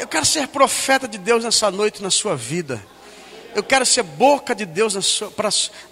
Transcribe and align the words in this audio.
eu 0.00 0.08
quero 0.08 0.24
ser 0.24 0.48
profeta 0.48 1.06
de 1.06 1.18
Deus 1.18 1.44
nessa 1.44 1.70
noite 1.70 2.02
na 2.02 2.10
sua 2.10 2.34
vida. 2.34 2.82
Eu 3.54 3.62
quero 3.62 3.84
ser 3.84 4.02
boca 4.02 4.54
de 4.54 4.64
Deus 4.64 4.94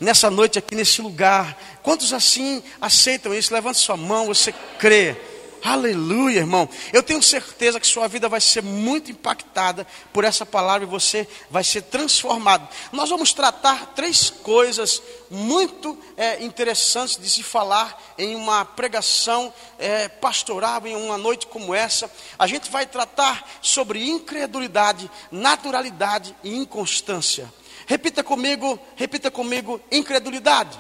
nessa 0.01 0.31
noite 0.31 0.59
aqui 0.59 0.75
nesse 0.75 1.03
lugar. 1.03 1.61
Quantos 1.83 2.15
assim 2.15 2.63
aceitam 2.81 3.35
isso? 3.35 3.53
Levante 3.53 3.79
sua 3.79 3.99
mão, 3.99 4.27
você 4.27 4.55
crê. 4.79 5.15
Aleluia, 5.63 6.39
irmão. 6.39 6.69
Eu 6.93 7.03
tenho 7.03 7.23
certeza 7.23 7.81
que 7.81 7.87
sua 7.87 8.07
vida 8.07 8.29
vai 8.29 8.41
ser 8.41 8.63
muito 8.63 9.11
impactada 9.11 9.87
por 10.13 10.25
essa 10.25 10.47
palavra 10.47 10.87
e 10.87 10.91
você 10.91 11.27
vai 11.51 11.65
ser 11.65 11.83
transformado. 11.83 12.69
Nós 12.93 13.11
vamos 13.11 13.33
tratar 13.33 13.93
três 13.95 14.31
coisas 14.31 15.03
muito 15.31 15.99
é, 16.17 16.43
interessantes 16.43 17.17
de 17.17 17.29
se 17.29 17.43
falar 17.43 18.15
em 18.17 18.35
uma 18.35 18.65
pregação 18.65 19.53
é, 19.79 20.09
pastoral, 20.09 20.87
em 20.87 20.95
uma 20.95 21.19
noite 21.19 21.47
como 21.47 21.75
essa. 21.75 22.11
A 22.39 22.47
gente 22.47 22.71
vai 22.71 22.87
tratar 22.87 23.49
sobre 23.61 24.09
incredulidade, 24.09 25.11
naturalidade 25.31 26.35
e 26.45 26.57
inconstância. 26.57 27.53
Repita 27.87 28.23
comigo, 28.23 28.79
repita 28.95 29.31
comigo, 29.31 29.81
incredulidade. 29.91 30.79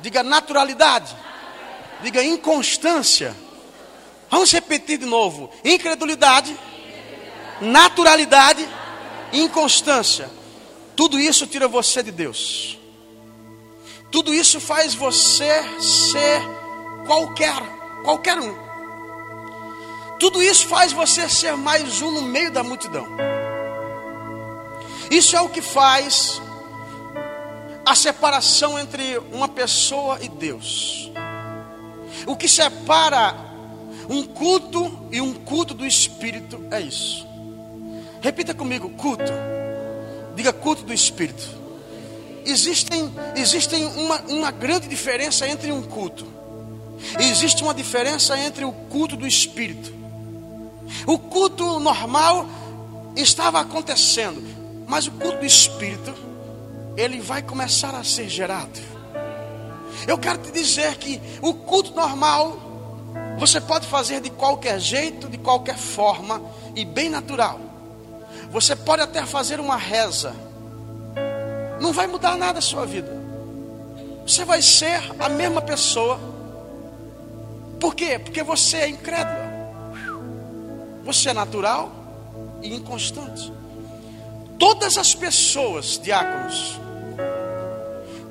Diga 0.00 0.22
naturalidade. 0.22 1.14
Diga 2.02 2.22
inconstância. 2.22 3.34
Vamos 4.30 4.52
repetir 4.52 4.98
de 4.98 5.06
novo: 5.06 5.50
incredulidade, 5.64 6.56
naturalidade, 7.60 8.68
inconstância. 9.32 10.30
Tudo 10.94 11.18
isso 11.18 11.46
tira 11.46 11.68
você 11.68 12.02
de 12.02 12.10
Deus. 12.10 12.78
Tudo 14.10 14.32
isso 14.32 14.60
faz 14.60 14.94
você 14.94 15.62
ser 15.80 16.40
qualquer, 17.06 17.54
qualquer 18.02 18.38
um. 18.38 18.66
Tudo 20.18 20.42
isso 20.42 20.66
faz 20.66 20.92
você 20.92 21.28
ser 21.28 21.56
mais 21.56 22.00
um 22.00 22.10
no 22.10 22.22
meio 22.22 22.50
da 22.50 22.62
multidão. 22.62 23.06
Isso 25.10 25.36
é 25.36 25.40
o 25.40 25.48
que 25.48 25.60
faz 25.60 26.40
a 27.84 27.94
separação 27.94 28.78
entre 28.78 29.18
uma 29.32 29.48
pessoa 29.48 30.18
e 30.22 30.28
Deus. 30.28 31.10
O 32.26 32.36
que 32.36 32.48
separa 32.48 33.34
um 34.08 34.24
culto 34.24 35.08
e 35.10 35.20
um 35.20 35.32
culto 35.32 35.72
do 35.72 35.86
Espírito 35.86 36.64
é 36.70 36.80
isso. 36.80 37.26
Repita 38.20 38.52
comigo: 38.52 38.90
culto. 38.90 39.32
Diga 40.34 40.52
culto 40.52 40.82
do 40.82 40.92
Espírito. 40.92 41.48
Existem, 42.44 43.12
existem 43.34 43.86
uma, 43.86 44.20
uma 44.22 44.50
grande 44.50 44.86
diferença 44.88 45.48
entre 45.48 45.72
um 45.72 45.82
culto. 45.82 46.26
Existe 47.18 47.62
uma 47.62 47.74
diferença 47.74 48.38
entre 48.38 48.64
o 48.64 48.72
culto 48.72 49.16
do 49.16 49.26
Espírito. 49.26 49.92
O 51.06 51.18
culto 51.18 51.80
normal 51.80 52.46
estava 53.16 53.60
acontecendo, 53.60 54.42
mas 54.86 55.06
o 55.06 55.12
culto 55.12 55.38
do 55.38 55.46
Espírito, 55.46 56.14
ele 56.96 57.20
vai 57.20 57.42
começar 57.42 57.94
a 57.94 58.04
ser 58.04 58.28
gerado. 58.28 58.95
Eu 60.06 60.18
quero 60.18 60.38
te 60.38 60.52
dizer 60.52 60.96
que 60.96 61.20
o 61.42 61.52
culto 61.52 61.94
normal 61.94 62.66
você 63.38 63.60
pode 63.60 63.86
fazer 63.86 64.20
de 64.20 64.30
qualquer 64.30 64.80
jeito, 64.80 65.28
de 65.28 65.36
qualquer 65.36 65.76
forma 65.76 66.40
e 66.74 66.84
bem 66.84 67.10
natural. 67.10 67.60
Você 68.50 68.74
pode 68.74 69.02
até 69.02 69.24
fazer 69.26 69.60
uma 69.60 69.76
reza. 69.76 70.34
Não 71.80 71.92
vai 71.92 72.06
mudar 72.06 72.36
nada 72.36 72.58
a 72.58 72.62
sua 72.62 72.86
vida. 72.86 73.14
Você 74.26 74.44
vai 74.44 74.62
ser 74.62 75.00
a 75.18 75.28
mesma 75.28 75.60
pessoa. 75.60 76.18
Por 77.78 77.94
quê? 77.94 78.18
Porque 78.18 78.42
você 78.42 78.78
é 78.78 78.88
incrédulo. 78.88 79.46
Você 81.04 81.30
é 81.30 81.32
natural 81.32 81.92
e 82.62 82.74
inconstante. 82.74 83.52
Todas 84.58 84.96
as 84.96 85.14
pessoas, 85.14 86.00
diáconos, 86.02 86.80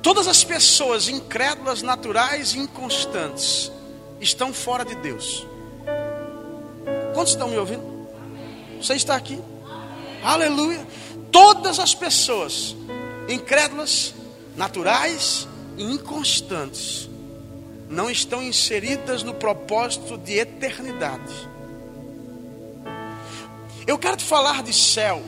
Todas 0.06 0.28
as 0.28 0.44
pessoas 0.44 1.08
incrédulas, 1.08 1.82
naturais 1.82 2.54
e 2.54 2.60
inconstantes 2.60 3.72
estão 4.20 4.54
fora 4.54 4.84
de 4.84 4.94
Deus. 4.94 5.44
Quantos 7.12 7.32
estão 7.32 7.48
me 7.48 7.58
ouvindo? 7.58 8.06
Você 8.80 8.94
está 8.94 9.16
aqui? 9.16 9.42
Aleluia. 10.22 10.86
Todas 11.32 11.80
as 11.80 11.92
pessoas 11.92 12.76
incrédulas, 13.28 14.14
naturais 14.54 15.48
e 15.76 15.82
inconstantes 15.82 17.10
não 17.88 18.08
estão 18.08 18.40
inseridas 18.40 19.24
no 19.24 19.34
propósito 19.34 20.16
de 20.18 20.34
eternidade. 20.34 21.34
Eu 23.84 23.98
quero 23.98 24.16
te 24.16 24.24
falar 24.24 24.62
de 24.62 24.72
céu, 24.72 25.20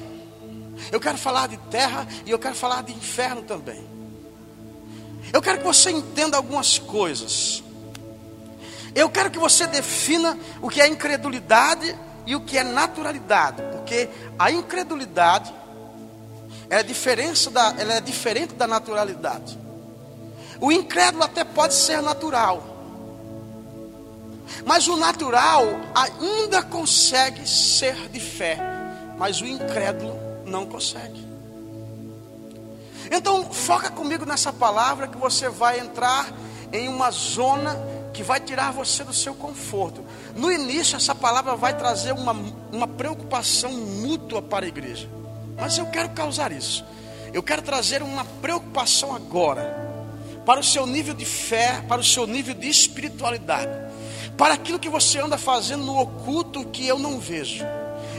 eu 0.93 1.01
quero 1.01 1.19
falar 1.19 1.49
de 1.49 1.57
terra 1.69 2.07
e 2.25 2.31
eu 2.31 2.39
quero 2.39 2.55
falar 2.55 2.85
de 2.85 2.93
inferno 2.93 3.43
também. 3.43 3.98
Eu 5.33 5.43
quero 5.43 5.59
que 5.59 5.65
você 5.65 5.91
entenda 5.91 6.37
algumas 6.37 6.79
coisas. 6.79 7.63
Eu 8.95 9.09
quero 9.11 9.31
que 9.31 9.39
você 9.39 9.67
defina 9.67 10.39
o 10.63 10.69
que 10.69 10.81
é 10.81 10.89
incredulidade 10.89 11.97
e 12.27 12.35
o 12.35 12.41
que 12.41 12.59
é 12.59 12.65
naturalidade, 12.65 13.63
porque 13.73 14.09
a 14.39 14.51
incredulidade 14.51 15.53
é, 16.71 16.83
diferença 16.83 17.51
da, 17.51 17.75
ela 17.79 17.95
é 17.95 18.01
diferente 18.01 18.55
da 18.55 18.67
naturalidade. 18.67 19.59
O 20.61 20.73
incrédulo 20.73 21.25
até 21.25 21.45
pode 21.45 21.75
ser 21.75 22.03
natural, 22.03 22.63
mas 24.67 24.89
o 24.89 24.97
natural 24.97 25.65
ainda 25.95 26.63
consegue 26.63 27.49
ser 27.49 28.09
de 28.09 28.21
fé, 28.21 28.59
mas 29.17 29.41
o 29.41 29.47
incrédulo 29.47 30.19
não 30.45 30.67
consegue. 30.67 31.28
Então, 33.11 33.51
foca 33.51 33.91
comigo 33.91 34.25
nessa 34.25 34.53
palavra 34.53 35.09
que 35.09 35.17
você 35.17 35.49
vai 35.49 35.81
entrar 35.81 36.31
em 36.73 36.89
uma 36.89 37.11
zona 37.11 37.77
que 38.13 38.23
vai 38.23 38.41
tirar 38.41 38.73
você 38.73 39.05
do 39.05 39.15
seu 39.15 39.35
conforto. 39.35 40.05
No 40.35 40.51
início, 40.51 40.97
essa 40.97 41.15
palavra 41.15 41.55
vai 41.55 41.77
trazer 41.77 42.13
uma, 42.13 42.37
uma 42.73 42.89
preocupação 42.89 43.73
mútua 43.73 44.43
para 44.43 44.65
a 44.65 44.69
igreja. 44.69 45.09
Mas 45.57 45.79
eu 45.79 45.87
quero 45.87 46.11
causar 46.11 46.53
isso. 46.53 46.85
Eu 47.33 47.43
quero 47.43 47.63
trazer 47.63 48.03
uma 48.03 48.25
preocupação 48.25 49.15
agora 49.15 49.87
para 50.45 50.61
o 50.61 50.65
seu 50.65 50.87
nível 50.87 51.15
de 51.15 51.25
fé, 51.25 51.85
para 51.87 52.01
o 52.01 52.05
seu 52.05 52.27
nível 52.27 52.55
de 52.55 52.69
espiritualidade, 52.69 53.71
para 54.37 54.55
aquilo 54.55 54.79
que 54.79 54.89
você 54.89 55.19
anda 55.19 55.37
fazendo 55.37 55.85
no 55.85 55.99
oculto 55.99 56.65
que 56.65 56.87
eu 56.87 56.99
não 56.99 57.19
vejo. 57.19 57.65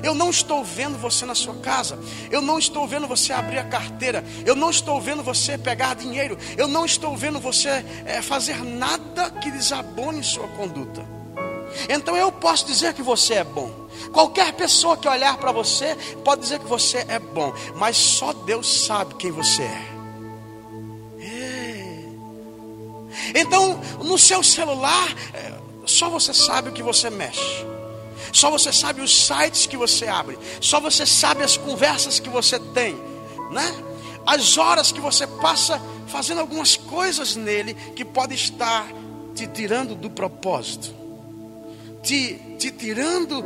Eu 0.04 0.14
não 0.14 0.30
estou 0.30 0.64
vendo 0.64 0.98
você 0.98 1.26
na 1.26 1.36
sua 1.36 1.56
casa. 1.56 2.00
Eu 2.30 2.42
não 2.42 2.60
estou 2.60 2.88
vendo 2.88 3.08
você 3.08 3.34
abrir 3.34 3.60
a 3.60 3.64
carteira. 3.64 4.24
Eu 4.46 4.56
não 4.56 4.70
estou 4.70 5.00
vendo 5.02 5.24
você 5.24 5.58
pegar 5.58 5.96
dinheiro. 5.96 6.38
Eu 6.58 6.68
não 6.68 6.86
estou 6.86 7.16
vendo 7.16 7.40
você 7.40 7.84
é, 8.06 8.22
fazer 8.22 8.64
nada 8.64 9.30
que 9.32 9.52
desabone 9.52 10.24
sua 10.24 10.48
conduta. 10.50 11.06
Então 11.88 12.18
eu 12.18 12.32
posso 12.32 12.66
dizer 12.66 12.94
que 12.94 13.02
você 13.02 13.36
é 13.36 13.44
bom. 13.44 13.72
Qualquer 14.12 14.54
pessoa 14.54 14.98
que 14.98 15.08
olhar 15.08 15.38
para 15.38 15.52
você 15.52 15.96
pode 16.24 16.42
dizer 16.42 16.60
que 16.60 16.68
você 16.68 17.06
é 17.08 17.20
bom, 17.20 17.54
mas 17.76 17.96
só 17.98 18.34
Deus 18.34 18.86
sabe 18.86 19.16
quem 19.16 19.31
você 19.31 19.64
é. 19.64 20.00
Então, 23.36 23.80
no 24.04 24.18
seu 24.18 24.42
celular, 24.42 25.14
é, 25.34 25.54
só 25.86 26.10
você 26.10 26.34
sabe 26.34 26.70
o 26.70 26.72
que 26.72 26.84
você 26.84 27.10
mexe. 27.10 27.66
Só 28.32 28.50
você 28.50 28.72
sabe 28.72 29.02
os 29.02 29.26
sites 29.26 29.66
que 29.66 29.78
você 29.78 30.08
abre. 30.08 30.38
Só 30.62 30.80
você 30.80 31.06
sabe 31.06 31.44
as 31.44 31.58
conversas 31.58 32.20
que 32.20 32.30
você 32.30 32.60
tem, 32.60 32.96
né? 33.52 33.84
As 34.26 34.58
horas 34.58 34.92
que 34.92 35.00
você 35.00 35.26
passa 35.26 35.82
fazendo 36.08 36.42
algumas 36.42 36.76
coisas 36.76 37.36
nele 37.36 37.74
que 37.96 38.04
pode 38.04 38.34
estar 38.36 38.88
te 39.36 39.48
tirando 39.48 39.96
do 39.96 40.10
propósito, 40.10 40.94
te, 42.04 42.40
te 42.58 42.72
tirando 42.72 43.44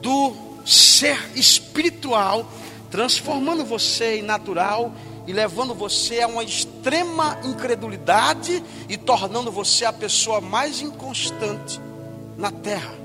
do 0.00 0.32
ser 0.66 1.18
espiritual, 1.34 2.46
transformando 2.90 3.64
você 3.64 4.18
em 4.18 4.22
natural 4.22 4.92
e 5.26 5.32
levando 5.32 5.74
você 5.74 6.20
a 6.20 6.26
uma 6.26 6.44
extrema 6.44 7.38
incredulidade 7.44 8.62
e 8.88 8.96
tornando 8.96 9.50
você 9.50 9.84
a 9.84 9.92
pessoa 9.92 10.40
mais 10.40 10.80
inconstante 10.80 11.80
na 12.36 12.50
terra. 12.50 13.03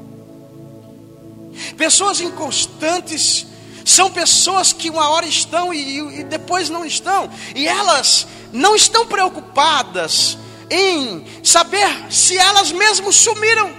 Pessoas 1.78 2.20
inconstantes 2.20 3.46
são 3.86 4.12
pessoas 4.12 4.72
que 4.72 4.90
uma 4.90 5.10
hora 5.10 5.26
estão 5.26 5.74
e, 5.74 6.20
e, 6.20 6.24
depois 6.24 6.70
não 6.70 6.86
estão, 6.86 7.30
e 7.56 7.68
elas 7.68 8.28
não 8.52 8.76
estão 8.76 9.06
preocupadas 9.06 10.38
em 10.70 11.26
saber 11.44 11.90
se 12.10 12.38
elas 12.38 12.72
mesmas 12.72 13.16
sumiram. 13.16 13.74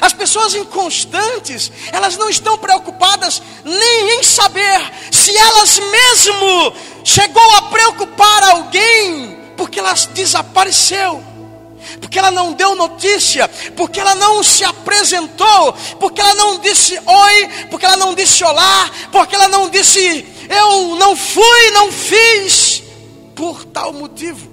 As 0.00 0.12
pessoas 0.12 0.54
inconstantes, 0.54 1.72
elas 1.90 2.16
não 2.16 2.28
estão 2.28 2.58
preocupadas 2.58 3.42
nem 3.64 4.20
em 4.20 4.22
saber 4.22 4.92
se 5.10 5.34
elas 5.36 5.78
mesmo 5.78 6.74
chegou 7.02 7.56
a 7.56 7.62
preocupar 7.62 8.50
alguém 8.50 9.38
porque 9.56 9.80
elas 9.80 10.06
desapareceu. 10.06 11.24
Porque 12.00 12.18
ela 12.18 12.30
não 12.30 12.52
deu 12.52 12.74
notícia, 12.74 13.48
porque 13.76 14.00
ela 14.00 14.14
não 14.14 14.42
se 14.42 14.64
apresentou, 14.64 15.72
porque 15.98 16.20
ela 16.20 16.34
não 16.34 16.58
disse 16.58 16.98
oi, 16.98 17.48
porque 17.70 17.86
ela 17.86 17.96
não 17.96 18.14
disse 18.14 18.42
olá, 18.44 18.90
porque 19.10 19.34
ela 19.34 19.48
não 19.48 19.68
disse 19.68 20.26
eu 20.48 20.96
não 20.96 21.14
fui, 21.14 21.70
não 21.72 21.92
fiz, 21.92 22.82
por 23.34 23.64
tal 23.64 23.92
motivo. 23.92 24.48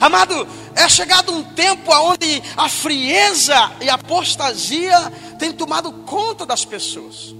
Amado, 0.00 0.48
é 0.74 0.88
chegado 0.88 1.32
um 1.32 1.42
tempo 1.42 1.92
onde 1.92 2.42
a 2.56 2.68
frieza 2.68 3.72
e 3.80 3.88
a 3.88 3.94
apostasia 3.94 5.12
têm 5.38 5.52
tomado 5.52 5.92
conta 6.04 6.46
das 6.46 6.64
pessoas. 6.64 7.34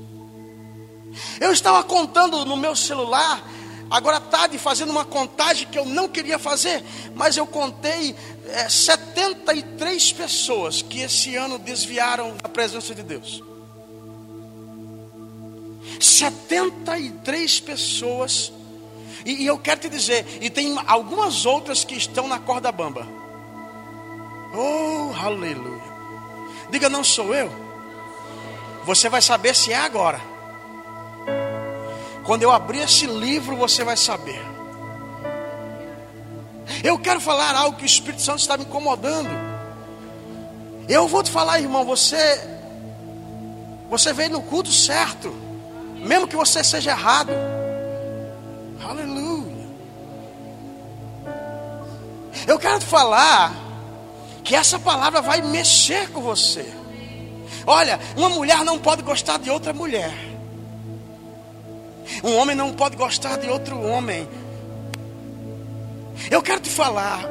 Eu 1.41 1.53
estava 1.53 1.83
contando 1.83 2.45
no 2.45 2.57
meu 2.57 2.77
celular 2.77 3.43
Agora 3.91 4.19
tarde 4.19 4.59
fazendo 4.59 4.91
uma 4.91 5.05
contagem 5.05 5.69
que 5.69 5.79
eu 5.79 5.85
não 5.85 6.09
queria 6.09 6.39
fazer, 6.39 6.83
mas 7.15 7.37
eu 7.37 7.47
contei 7.47 8.17
é, 8.49 8.69
73 8.69 10.13
pessoas 10.13 10.83
que 10.83 11.01
esse 11.01 11.37
ano 11.37 11.59
desviaram 11.59 12.37
da 12.43 12.49
presença 12.49 12.95
de 12.95 13.03
Deus. 13.03 13.43
73 16.01 17.61
pessoas, 17.61 18.53
e, 19.25 19.45
e 19.45 19.47
eu 19.47 19.57
quero 19.59 19.81
te 19.81 19.89
dizer, 19.89 20.27
e 20.41 20.51
tem 20.51 20.77
algumas 20.87 21.47
outras 21.47 21.85
que 21.85 21.95
estão 21.95 22.27
na 22.27 22.41
corda 22.41 22.73
bamba. 22.73 23.07
Oh, 24.53 25.13
aleluia. 25.15 25.83
Diga, 26.71 26.89
não 26.89 27.05
sou 27.05 27.33
eu. 27.35 27.51
Você 28.85 29.09
vai 29.09 29.23
saber 29.23 29.55
se 29.55 29.73
é 29.73 29.77
agora. 29.77 30.36
Quando 32.27 32.43
eu 32.43 32.51
abrir 32.51 32.81
esse 32.81 33.07
livro, 33.07 33.57
você 33.57 33.85
vai 33.85 33.97
saber. 33.97 34.45
Eu 36.83 36.99
quero 36.99 37.21
falar 37.21 37.55
algo 37.55 37.77
que 37.77 37.85
o 37.85 37.87
Espírito 37.87 38.21
Santo 38.21 38.41
está 38.41 38.57
me 38.57 38.65
incomodando. 38.65 39.31
Eu 40.89 41.07
vou 41.07 41.23
te 41.23 41.31
falar, 41.31 41.61
irmão, 41.61 41.85
você 41.85 42.57
você 43.89 44.13
veio 44.13 44.31
no 44.31 44.43
culto 44.43 44.73
certo, 44.73 45.33
mesmo 45.95 46.27
que 46.27 46.35
você 46.35 46.65
seja 46.65 46.91
errado. 46.91 47.31
Aleluia. 48.85 49.67
Eu 52.47 52.59
quero 52.59 52.81
te 52.81 52.87
falar 52.87 53.55
que 54.43 54.57
essa 54.57 54.79
palavra 54.79 55.23
vai 55.23 55.41
mexer 55.43 56.11
com 56.11 56.21
você. 56.21 56.73
Olha, 57.65 57.99
uma 58.17 58.29
mulher 58.29 58.65
não 58.65 58.79
pode 58.79 59.03
gostar 59.03 59.39
de 59.39 59.51
outra 59.51 59.73
mulher. 59.73 60.36
Um 62.23 62.37
homem 62.37 62.55
não 62.55 62.73
pode 62.73 62.97
gostar 62.97 63.37
de 63.37 63.49
outro 63.49 63.81
homem. 63.81 64.29
Eu 66.31 66.43
quero 66.43 66.61
te 66.61 66.71
falar 66.71 67.25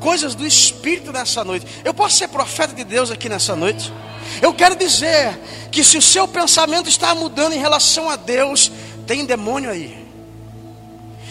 coisas 0.00 0.34
do 0.34 0.46
Espírito 0.46 1.12
nessa 1.12 1.44
noite. 1.44 1.66
Eu 1.84 1.94
posso 1.94 2.16
ser 2.16 2.28
profeta 2.28 2.74
de 2.74 2.84
Deus 2.84 3.10
aqui 3.10 3.28
nessa 3.28 3.54
noite? 3.54 3.92
Eu 4.40 4.52
quero 4.54 4.74
dizer 4.74 5.38
que 5.70 5.84
se 5.84 5.96
o 5.96 6.02
seu 6.02 6.26
pensamento 6.26 6.88
está 6.88 7.14
mudando 7.14 7.52
em 7.52 7.58
relação 7.58 8.08
a 8.08 8.16
Deus, 8.16 8.70
tem 9.06 9.24
demônio 9.24 9.70
aí. 9.70 10.02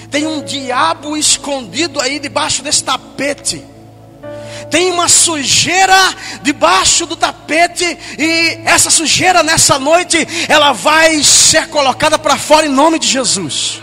Tem 0.09 0.27
um 0.27 0.43
diabo 0.43 1.15
escondido 1.15 1.99
aí 1.99 2.19
debaixo 2.19 2.61
desse 2.61 2.83
tapete 2.83 3.70
tem 4.69 4.91
uma 4.91 5.07
sujeira 5.07 5.95
debaixo 6.41 7.05
do 7.05 7.15
tapete, 7.15 7.97
e 8.17 8.59
essa 8.65 8.89
sujeira 8.89 9.43
nessa 9.43 9.79
noite, 9.79 10.27
ela 10.47 10.71
vai 10.73 11.23
ser 11.23 11.67
colocada 11.67 12.17
para 12.19 12.37
fora 12.37 12.65
em 12.65 12.69
nome 12.69 12.99
de 12.99 13.07
Jesus. 13.07 13.81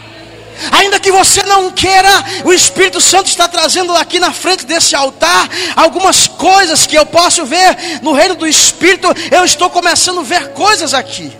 Ainda 0.72 0.98
que 0.98 1.12
você 1.12 1.42
não 1.44 1.70
queira, 1.70 2.10
o 2.44 2.52
Espírito 2.52 3.00
Santo 3.00 3.28
está 3.28 3.46
trazendo 3.46 3.94
aqui 3.94 4.18
na 4.18 4.32
frente 4.32 4.66
desse 4.66 4.94
altar 4.96 5.48
algumas 5.76 6.26
coisas 6.26 6.86
que 6.86 6.96
eu 6.96 7.06
posso 7.06 7.44
ver 7.44 8.00
no 8.02 8.12
reino 8.12 8.34
do 8.34 8.46
Espírito. 8.46 9.06
Eu 9.30 9.44
estou 9.44 9.70
começando 9.70 10.18
a 10.18 10.24
ver 10.24 10.48
coisas 10.48 10.94
aqui. 10.94 11.32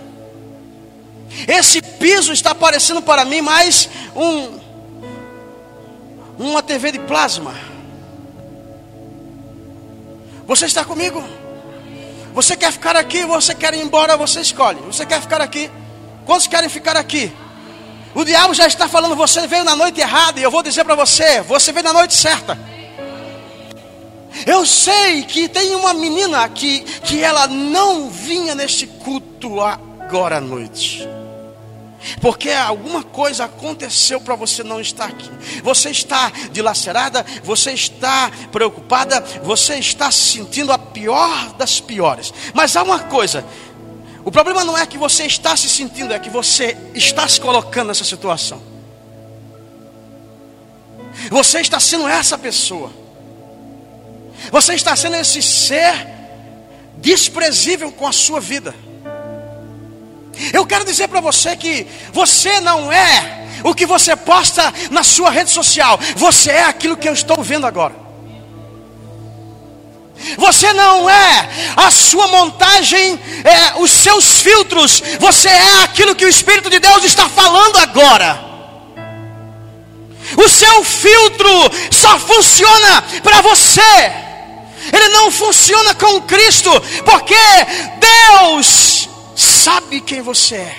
Esse 1.47 1.81
piso 1.81 2.31
está 2.31 2.55
parecendo 2.55 3.01
para 3.01 3.25
mim 3.25 3.41
mais 3.41 3.89
um 4.15 4.59
uma 6.37 6.63
TV 6.63 6.93
de 6.93 6.99
plasma. 6.99 7.68
Você 10.49 10.65
está 10.65 10.83
comigo? 10.83 11.23
Você 12.33 12.57
quer 12.57 12.71
ficar 12.71 12.95
aqui? 12.95 13.23
Você 13.23 13.53
quer 13.53 13.71
ir 13.75 13.83
embora? 13.83 14.17
Você 14.17 14.41
escolhe. 14.41 14.79
Você 14.81 15.05
quer 15.05 15.21
ficar 15.21 15.39
aqui? 15.41 15.69
Quantos 16.25 16.47
querem 16.47 16.67
ficar 16.67 16.97
aqui? 16.97 17.31
O 18.15 18.25
diabo 18.25 18.55
já 18.55 18.65
está 18.65 18.87
falando, 18.87 19.15
você 19.15 19.45
veio 19.45 19.63
na 19.63 19.75
noite 19.75 20.01
errada, 20.01 20.39
e 20.39 20.43
eu 20.43 20.49
vou 20.49 20.63
dizer 20.63 20.83
para 20.83 20.95
você, 20.95 21.41
você 21.41 21.71
veio 21.71 21.83
na 21.83 21.93
noite 21.93 22.15
certa. 22.15 22.57
Eu 24.43 24.65
sei 24.65 25.21
que 25.21 25.47
tem 25.47 25.75
uma 25.75 25.93
menina 25.93 26.43
aqui 26.43 26.79
que 27.03 27.23
ela 27.23 27.45
não 27.45 28.09
vinha 28.09 28.55
neste 28.55 28.87
culto 28.87 29.61
agora 29.61 30.37
à 30.37 30.41
noite. 30.41 31.07
Porque 32.21 32.49
alguma 32.49 33.03
coisa 33.03 33.45
aconteceu 33.45 34.21
para 34.21 34.35
você 34.35 34.63
não 34.63 34.79
estar 34.79 35.05
aqui. 35.05 35.29
Você 35.63 35.89
está 35.89 36.31
dilacerada, 36.51 37.25
você 37.43 37.71
está 37.71 38.31
preocupada, 38.51 39.19
você 39.43 39.75
está 39.75 40.09
se 40.11 40.37
sentindo 40.37 40.71
a 40.71 40.77
pior 40.77 41.53
das 41.53 41.79
piores. 41.79 42.33
Mas 42.53 42.75
há 42.75 42.83
uma 42.83 42.99
coisa: 42.99 43.45
o 44.23 44.31
problema 44.31 44.63
não 44.63 44.77
é 44.77 44.85
que 44.85 44.97
você 44.97 45.25
está 45.25 45.55
se 45.57 45.69
sentindo, 45.69 46.13
é 46.13 46.19
que 46.19 46.29
você 46.29 46.77
está 46.93 47.27
se 47.27 47.39
colocando 47.39 47.87
nessa 47.87 48.05
situação. 48.05 48.61
Você 51.29 51.59
está 51.59 51.79
sendo 51.79 52.07
essa 52.07 52.37
pessoa. 52.37 52.91
Você 54.51 54.73
está 54.73 54.95
sendo 54.95 55.17
esse 55.17 55.41
ser 55.41 56.07
desprezível 56.97 57.91
com 57.91 58.07
a 58.07 58.11
sua 58.13 58.39
vida. 58.39 58.73
Eu 60.53 60.65
quero 60.65 60.85
dizer 60.85 61.07
para 61.07 61.19
você 61.19 61.55
que 61.55 61.85
você 62.13 62.59
não 62.61 62.91
é 62.91 63.39
o 63.63 63.73
que 63.73 63.85
você 63.85 64.15
posta 64.15 64.73
na 64.89 65.03
sua 65.03 65.29
rede 65.29 65.49
social, 65.49 65.99
você 66.15 66.51
é 66.51 66.63
aquilo 66.63 66.95
que 66.95 67.09
eu 67.09 67.13
estou 67.13 67.43
vendo 67.43 67.67
agora. 67.67 68.09
Você 70.37 70.73
não 70.73 71.09
é 71.09 71.49
a 71.75 71.89
sua 71.89 72.27
montagem, 72.27 73.19
é, 73.43 73.79
os 73.79 73.91
seus 73.91 74.41
filtros, 74.41 75.01
você 75.19 75.47
é 75.47 75.83
aquilo 75.83 76.15
que 76.15 76.25
o 76.25 76.29
Espírito 76.29 76.69
de 76.69 76.79
Deus 76.79 77.03
está 77.03 77.27
falando 77.29 77.77
agora. 77.77 78.49
O 80.37 80.47
seu 80.47 80.83
filtro 80.83 81.49
só 81.89 82.19
funciona 82.19 83.03
para 83.23 83.41
você, 83.41 83.81
ele 84.91 85.09
não 85.09 85.31
funciona 85.31 85.95
com 85.95 86.21
Cristo, 86.21 86.69
porque 87.03 87.35
Deus 87.99 89.08
sabe 89.63 90.01
quem 90.01 90.21
você 90.21 90.55
é. 90.55 90.77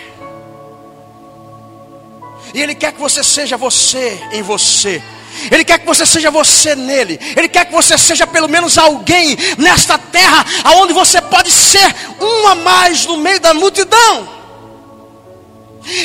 E 2.54 2.60
Ele 2.60 2.74
quer 2.74 2.92
que 2.92 3.00
você 3.00 3.22
seja 3.22 3.56
você 3.56 4.20
em 4.32 4.42
você. 4.42 5.02
Ele 5.50 5.64
quer 5.64 5.78
que 5.78 5.86
você 5.86 6.04
seja 6.04 6.30
você 6.30 6.74
nele. 6.74 7.18
Ele 7.36 7.48
quer 7.48 7.64
que 7.66 7.72
você 7.72 7.96
seja 7.96 8.26
pelo 8.26 8.48
menos 8.48 8.76
alguém 8.76 9.36
nesta 9.56 9.96
terra, 9.96 10.44
aonde 10.64 10.92
você 10.92 11.20
pode 11.20 11.50
ser 11.50 11.94
um 12.20 12.48
a 12.48 12.54
mais 12.56 13.06
no 13.06 13.16
meio 13.16 13.38
da 13.40 13.54
multidão. 13.54 14.40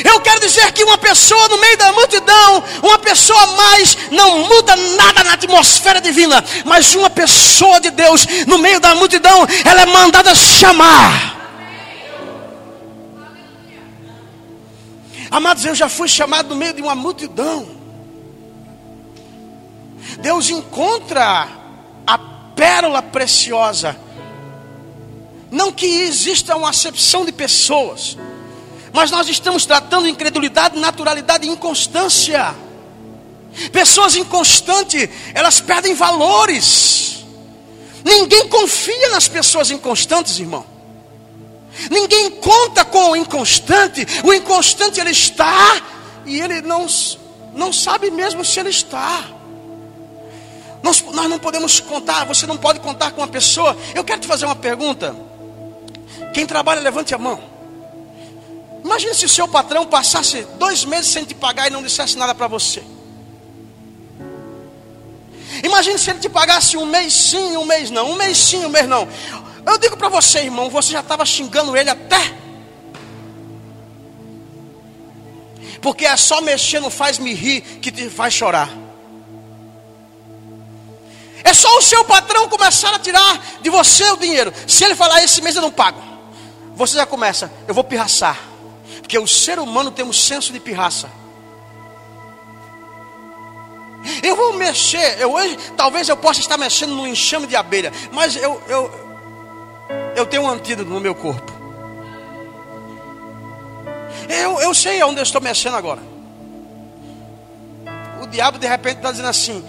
Eu 0.04 0.20
quero 0.20 0.40
dizer 0.40 0.72
que 0.72 0.84
uma 0.84 0.96
pessoa 0.96 1.48
no 1.48 1.58
meio 1.58 1.76
da 1.76 1.92
multidão, 1.92 2.64
uma 2.82 2.98
pessoa 2.98 3.40
a 3.42 3.46
mais, 3.48 3.96
não 4.10 4.38
muda 4.38 4.74
nada 4.74 5.24
na 5.24 5.32
atmosfera 5.34 6.00
divina, 6.00 6.42
mas 6.64 6.94
uma 6.94 7.10
pessoa 7.10 7.78
de 7.80 7.90
Deus 7.90 8.26
no 8.46 8.58
meio 8.58 8.80
da 8.80 8.94
multidão, 8.94 9.46
ela 9.64 9.82
é 9.82 9.86
mandada 9.86 10.34
chamar. 10.34 11.35
Amados, 15.30 15.64
eu 15.64 15.74
já 15.74 15.88
fui 15.88 16.08
chamado 16.08 16.50
no 16.50 16.56
meio 16.56 16.72
de 16.72 16.82
uma 16.82 16.94
multidão. 16.94 17.66
Deus 20.20 20.50
encontra 20.50 21.48
a 22.06 22.18
pérola 22.54 23.02
preciosa. 23.02 23.96
Não 25.50 25.72
que 25.72 25.86
exista 25.86 26.56
uma 26.56 26.70
acepção 26.70 27.24
de 27.24 27.32
pessoas, 27.32 28.16
mas 28.92 29.10
nós 29.10 29.28
estamos 29.28 29.64
tratando 29.64 30.08
incredulidade, 30.08 30.78
naturalidade 30.78 31.46
e 31.46 31.50
inconstância. 31.50 32.54
Pessoas 33.72 34.16
inconstantes, 34.16 35.08
elas 35.34 35.60
perdem 35.60 35.94
valores. 35.94 37.24
Ninguém 38.04 38.48
confia 38.48 39.08
nas 39.10 39.28
pessoas 39.28 39.70
inconstantes, 39.70 40.38
irmão. 40.38 40.75
Ninguém 41.90 42.30
conta 42.32 42.84
com 42.84 43.10
o 43.10 43.16
inconstante. 43.16 44.06
O 44.24 44.32
inconstante 44.32 45.00
ele 45.00 45.10
está 45.10 45.80
e 46.24 46.40
ele 46.40 46.62
não, 46.62 46.86
não 47.54 47.72
sabe 47.72 48.10
mesmo 48.10 48.44
se 48.44 48.58
ele 48.58 48.70
está. 48.70 49.24
Nós, 50.82 51.02
nós 51.02 51.28
não 51.28 51.38
podemos 51.38 51.80
contar, 51.80 52.24
você 52.24 52.46
não 52.46 52.56
pode 52.56 52.80
contar 52.80 53.10
com 53.10 53.20
uma 53.20 53.28
pessoa. 53.28 53.76
Eu 53.94 54.04
quero 54.04 54.20
te 54.20 54.26
fazer 54.26 54.46
uma 54.46 54.56
pergunta. 54.56 55.14
Quem 56.32 56.46
trabalha, 56.46 56.80
levante 56.80 57.14
a 57.14 57.18
mão. 57.18 57.42
Imagine 58.84 59.14
se 59.14 59.26
o 59.26 59.28
seu 59.28 59.48
patrão 59.48 59.84
passasse 59.86 60.46
dois 60.58 60.84
meses 60.84 61.10
sem 61.10 61.24
te 61.24 61.34
pagar 61.34 61.66
e 61.66 61.70
não 61.70 61.82
dissesse 61.82 62.16
nada 62.16 62.34
para 62.34 62.46
você. 62.46 62.82
Imagine 65.62 65.98
se 65.98 66.10
ele 66.10 66.20
te 66.20 66.28
pagasse 66.28 66.76
um 66.76 66.86
mês 66.86 67.12
sim, 67.12 67.56
um 67.56 67.64
mês 67.64 67.90
não, 67.90 68.12
um 68.12 68.16
mês 68.16 68.36
sim, 68.38 68.64
um 68.64 68.68
mês 68.68 68.86
não. 68.86 69.08
Eu 69.66 69.78
digo 69.78 69.96
para 69.96 70.08
você, 70.08 70.38
irmão, 70.38 70.70
você 70.70 70.92
já 70.92 71.00
estava 71.00 71.26
xingando 71.26 71.76
ele 71.76 71.90
até. 71.90 72.34
Porque 75.82 76.06
é 76.06 76.16
só 76.16 76.40
mexer 76.40 76.80
no 76.80 76.88
faz-me 76.88 77.34
rir 77.34 77.60
que 77.60 77.90
te 77.90 78.08
faz 78.08 78.32
chorar. 78.32 78.70
É 81.42 81.52
só 81.52 81.78
o 81.78 81.82
seu 81.82 82.04
patrão 82.04 82.48
começar 82.48 82.94
a 82.94 82.98
tirar 82.98 83.40
de 83.60 83.70
você 83.70 84.04
o 84.10 84.16
dinheiro. 84.16 84.52
Se 84.66 84.84
ele 84.84 84.94
falar 84.94 85.22
esse 85.22 85.42
mês 85.42 85.54
eu 85.56 85.62
não 85.62 85.70
pago, 85.70 86.02
você 86.74 86.96
já 86.96 87.06
começa, 87.06 87.52
eu 87.68 87.74
vou 87.74 87.84
pirraçar. 87.84 88.38
Porque 89.00 89.18
o 89.18 89.26
ser 89.26 89.58
humano 89.58 89.90
tem 89.90 90.04
um 90.04 90.12
senso 90.12 90.52
de 90.52 90.58
pirraça. 90.58 91.08
Eu 94.22 94.36
vou 94.36 94.54
mexer, 94.54 95.20
eu 95.20 95.32
hoje, 95.32 95.56
talvez 95.76 96.08
eu 96.08 96.16
possa 96.16 96.40
estar 96.40 96.56
mexendo 96.56 96.94
no 96.94 97.06
enxame 97.06 97.46
de 97.46 97.56
abelha, 97.56 97.92
mas 98.12 98.36
eu, 98.36 98.62
eu, 98.68 99.05
eu 100.16 100.24
tenho 100.24 100.42
um 100.42 100.50
antídoto 100.50 100.88
no 100.88 100.98
meu 100.98 101.14
corpo. 101.14 101.52
Eu, 104.28 104.58
eu 104.60 104.74
sei 104.74 105.02
onde 105.02 105.20
eu 105.20 105.22
estou 105.22 105.40
mexendo 105.40 105.76
agora. 105.76 106.00
O 108.22 108.26
diabo 108.26 108.58
de 108.58 108.66
repente 108.66 108.96
está 108.96 109.10
dizendo 109.10 109.28
assim, 109.28 109.62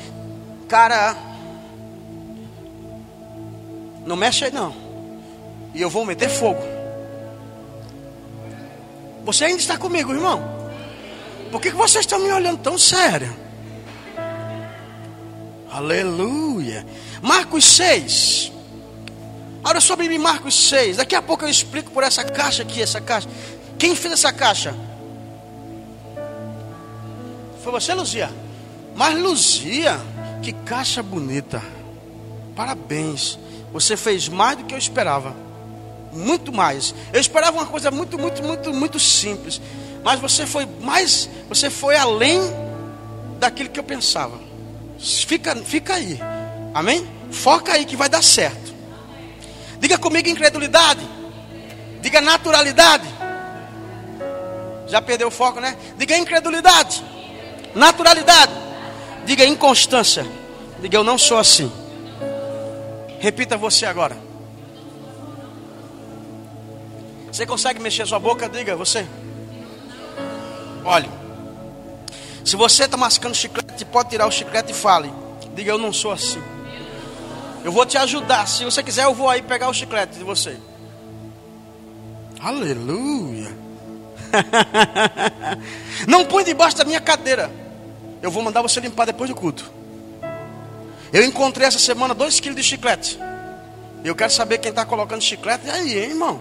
cara, 0.67 1.15
não 4.05 4.15
mexe 4.15 4.45
aí 4.45 4.51
não. 4.51 4.73
E 5.75 5.81
eu 5.81 5.89
vou 5.89 6.05
meter 6.05 6.29
fogo. 6.29 6.63
Você 9.25 9.43
ainda 9.43 9.59
está 9.59 9.77
comigo, 9.77 10.13
irmão? 10.13 10.41
Por 11.51 11.61
que, 11.61 11.71
que 11.71 11.77
vocês 11.77 12.05
estão 12.05 12.19
me 12.19 12.31
olhando 12.31 12.59
tão 12.59 12.77
sério? 12.77 13.35
Aleluia. 15.69 16.85
Marcos 17.21 17.65
6. 17.65 18.56
Olha 19.67 19.81
sobre 19.81 20.07
mim, 20.07 20.17
Marcos 20.17 20.69
6. 20.69 20.95
Daqui 20.95 21.13
a 21.13 21.21
pouco 21.21 21.43
eu 21.43 21.49
explico 21.49 21.91
por 21.91 22.01
essa 22.01 22.23
caixa 22.23 22.63
aqui, 22.63 22.81
essa 22.81 23.01
caixa. 23.01 23.27
Quem 23.77 23.97
fez 23.97 24.13
essa 24.13 24.31
caixa? 24.31 24.73
Foi 27.61 27.73
você, 27.73 27.93
Luzia? 27.93 28.31
Mas 28.95 29.19
Luzia, 29.19 29.99
que 30.41 30.53
caixa 30.53 31.03
bonita. 31.03 31.61
Parabéns. 32.55 33.37
Você 33.73 33.97
fez 33.97 34.29
mais 34.29 34.57
do 34.57 34.63
que 34.63 34.73
eu 34.73 34.77
esperava. 34.77 35.35
Muito 36.13 36.53
mais. 36.53 36.95
Eu 37.11 37.19
esperava 37.19 37.57
uma 37.57 37.65
coisa 37.65 37.91
muito, 37.91 38.17
muito, 38.17 38.41
muito, 38.41 38.73
muito 38.73 38.99
simples. 39.01 39.59
Mas 40.01 40.17
você 40.17 40.47
foi 40.47 40.65
mais, 40.79 41.29
você 41.49 41.69
foi 41.69 41.97
além 41.97 42.39
daquilo 43.37 43.67
que 43.67 43.81
eu 43.81 43.83
pensava. 43.83 44.39
Fica, 44.97 45.53
fica 45.57 45.95
aí. 45.95 46.17
Amém? 46.73 47.05
Foca 47.31 47.73
aí 47.73 47.83
que 47.83 47.97
vai 47.97 48.07
dar 48.07 48.23
certo. 48.23 48.66
Diga 49.79 49.97
comigo 49.97 50.29
incredulidade. 50.29 51.07
Diga 52.01 52.21
naturalidade. 52.21 53.07
Já 54.87 55.01
perdeu 55.01 55.27
o 55.27 55.31
foco, 55.31 55.59
né? 55.59 55.77
Diga 55.97 56.17
incredulidade. 56.17 57.03
Naturalidade. 57.75 58.53
Diga 59.25 59.45
inconstância. 59.45 60.25
Diga 60.79 60.97
eu 60.97 61.03
não 61.03 61.17
sou 61.17 61.37
assim. 61.37 61.71
Repita 63.19 63.57
você 63.57 63.85
agora. 63.85 64.17
Você 67.31 67.45
consegue 67.45 67.79
mexer 67.79 68.05
sua 68.07 68.19
boca? 68.19 68.47
Diga 68.47 68.75
você. 68.75 69.05
Olha. 70.83 71.09
Se 72.43 72.55
você 72.55 72.85
está 72.85 72.95
mascando 72.95 73.35
chiclete, 73.35 73.83
pode 73.83 74.09
tirar 74.09 74.25
o 74.25 74.31
chiclete 74.31 74.71
e 74.71 74.75
fale. 74.75 75.13
Diga, 75.53 75.71
eu 75.71 75.77
não 75.77 75.91
sou 75.91 76.11
assim. 76.11 76.41
Eu 77.67 77.71
vou 77.73 77.85
te 77.85 77.97
ajudar. 77.97 78.47
Se 78.47 78.63
você 78.63 78.81
quiser, 78.81 79.03
eu 79.03 79.13
vou 79.13 79.29
aí 79.29 79.41
pegar 79.41 79.67
o 79.67 79.73
chiclete 79.73 80.17
de 80.17 80.23
você. 80.23 80.55
Aleluia. 82.39 83.51
não 86.07 86.23
põe 86.23 86.45
debaixo 86.45 86.77
da 86.77 86.85
minha 86.85 87.01
cadeira. 87.01 87.51
Eu 88.21 88.31
vou 88.31 88.41
mandar 88.41 88.61
você 88.61 88.79
limpar 88.79 89.03
depois 89.03 89.29
do 89.29 89.35
culto. 89.35 89.69
Eu 91.11 91.25
encontrei 91.25 91.67
essa 91.67 91.77
semana 91.77 92.13
dois 92.13 92.39
quilos 92.39 92.55
de 92.55 92.63
chiclete. 92.63 93.19
Eu 94.01 94.15
quero 94.15 94.31
saber 94.31 94.59
quem 94.59 94.69
está 94.69 94.85
colocando 94.85 95.21
chiclete. 95.21 95.67
E 95.67 95.69
aí, 95.69 95.99
hein, 95.99 96.11
irmão? 96.11 96.39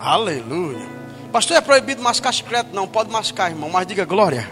Aleluia. 0.00 0.84
Pastor, 1.30 1.58
é 1.58 1.60
proibido 1.60 2.02
mascar 2.02 2.32
chiclete? 2.32 2.70
Não, 2.72 2.88
pode 2.88 3.08
mascar, 3.08 3.52
irmão, 3.52 3.70
mas 3.70 3.86
diga 3.86 4.04
glória. 4.04 4.50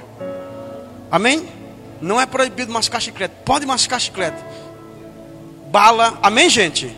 Amém? 1.11 1.49
Não 2.01 2.21
é 2.21 2.27
proibido 2.27 2.73
mascar 2.73 3.01
chiclete. 3.01 3.35
Pode 3.45 3.67
mascar 3.67 3.99
chiclete. 3.99 4.39
Bala. 5.69 6.19
Amém, 6.23 6.49
gente? 6.49 6.95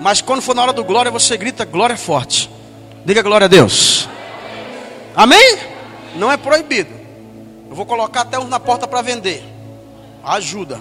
Mas 0.00 0.20
quando 0.20 0.42
for 0.42 0.54
na 0.54 0.62
hora 0.62 0.72
do 0.72 0.84
glória, 0.84 1.10
você 1.10 1.36
grita 1.36 1.64
glória 1.64 1.96
forte. 1.96 2.50
Diga 3.04 3.22
glória 3.22 3.46
a 3.46 3.48
Deus. 3.48 4.08
Amém? 5.14 5.58
Não 6.16 6.30
é 6.30 6.36
proibido. 6.36 6.90
Eu 7.68 7.74
vou 7.74 7.86
colocar 7.86 8.22
até 8.22 8.38
uns 8.38 8.48
na 8.48 8.60
porta 8.60 8.86
para 8.86 9.02
vender. 9.02 9.42
Ajuda. 10.24 10.80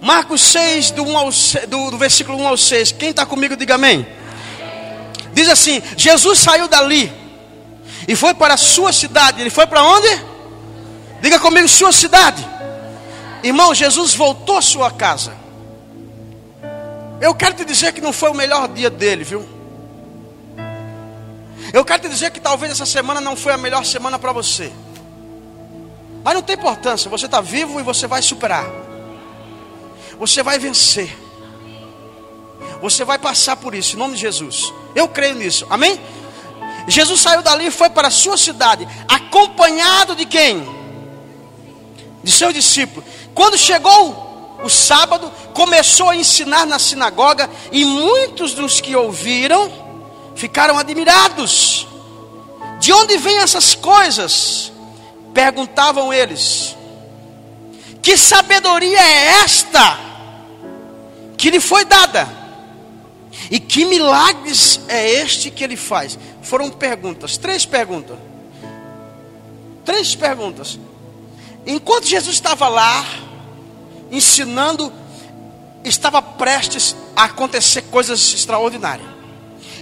Marcos 0.00 0.40
6, 0.42 0.92
do, 0.92 1.02
1 1.02 1.18
ao 1.18 1.32
6, 1.32 1.66
do, 1.66 1.90
do 1.90 1.98
versículo 1.98 2.38
1 2.38 2.48
ao 2.48 2.56
6. 2.56 2.92
Quem 2.92 3.10
está 3.10 3.26
comigo, 3.26 3.56
diga 3.56 3.74
amém. 3.74 4.06
Diz 5.32 5.48
assim: 5.48 5.82
Jesus 5.96 6.38
saiu 6.38 6.68
dali 6.68 7.12
e 8.06 8.14
foi 8.16 8.34
para 8.34 8.54
a 8.54 8.56
sua 8.56 8.92
cidade. 8.92 9.40
Ele 9.40 9.50
foi 9.50 9.66
para 9.66 9.82
onde? 9.82 10.08
Diga 11.20 11.38
comigo, 11.38 11.68
sua 11.68 11.92
cidade. 11.92 12.46
Irmão, 13.42 13.74
Jesus 13.74 14.14
voltou 14.14 14.56
à 14.56 14.62
sua 14.62 14.90
casa. 14.90 15.47
Eu 17.20 17.34
quero 17.34 17.54
te 17.54 17.64
dizer 17.64 17.92
que 17.92 18.00
não 18.00 18.12
foi 18.12 18.30
o 18.30 18.34
melhor 18.34 18.68
dia 18.68 18.90
dele, 18.90 19.24
viu? 19.24 19.48
Eu 21.72 21.84
quero 21.84 22.02
te 22.02 22.08
dizer 22.08 22.30
que 22.30 22.40
talvez 22.40 22.72
essa 22.72 22.86
semana 22.86 23.20
não 23.20 23.36
foi 23.36 23.52
a 23.52 23.58
melhor 23.58 23.84
semana 23.84 24.18
para 24.18 24.32
você. 24.32 24.72
Mas 26.24 26.34
não 26.34 26.42
tem 26.42 26.56
importância, 26.56 27.10
você 27.10 27.26
está 27.26 27.40
vivo 27.40 27.80
e 27.80 27.82
você 27.82 28.06
vai 28.06 28.22
superar. 28.22 28.66
Você 30.18 30.42
vai 30.42 30.58
vencer. 30.58 31.16
Você 32.80 33.04
vai 33.04 33.18
passar 33.18 33.56
por 33.56 33.74
isso, 33.74 33.96
em 33.96 33.98
nome 33.98 34.14
de 34.14 34.20
Jesus. 34.20 34.72
Eu 34.94 35.08
creio 35.08 35.34
nisso, 35.34 35.66
amém? 35.68 36.00
Jesus 36.86 37.20
saiu 37.20 37.42
dali 37.42 37.66
e 37.66 37.70
foi 37.70 37.90
para 37.90 38.08
a 38.08 38.10
sua 38.10 38.36
cidade, 38.36 38.88
acompanhado 39.08 40.14
de 40.14 40.24
quem? 40.24 40.78
de 42.22 42.30
seu 42.30 42.52
discípulo. 42.52 43.04
Quando 43.34 43.56
chegou 43.56 44.27
o 44.62 44.68
sábado, 44.68 45.30
começou 45.54 46.10
a 46.10 46.16
ensinar 46.16 46.66
na 46.66 46.78
sinagoga 46.78 47.48
e 47.70 47.84
muitos 47.84 48.54
dos 48.54 48.80
que 48.80 48.96
ouviram 48.96 49.70
ficaram 50.34 50.78
admirados. 50.78 51.86
De 52.80 52.92
onde 52.92 53.16
vêm 53.18 53.38
essas 53.38 53.74
coisas? 53.74 54.72
Perguntavam 55.32 56.12
eles. 56.12 56.76
Que 58.02 58.16
sabedoria 58.16 59.00
é 59.00 59.42
esta 59.44 59.98
que 61.36 61.50
lhe 61.50 61.60
foi 61.60 61.84
dada? 61.84 62.28
E 63.50 63.60
que 63.60 63.84
milagres 63.84 64.80
é 64.88 65.08
este 65.08 65.50
que 65.50 65.62
ele 65.62 65.76
faz? 65.76 66.18
Foram 66.42 66.70
perguntas, 66.70 67.36
três 67.36 67.64
perguntas. 67.64 68.18
Três 69.84 70.14
perguntas. 70.14 70.78
Enquanto 71.66 72.06
Jesus 72.06 72.34
estava 72.34 72.68
lá, 72.68 73.04
ensinando, 74.10 74.92
estava 75.84 76.20
prestes 76.20 76.94
a 77.16 77.24
acontecer 77.24 77.82
coisas 77.82 78.34
extraordinárias. 78.34 79.08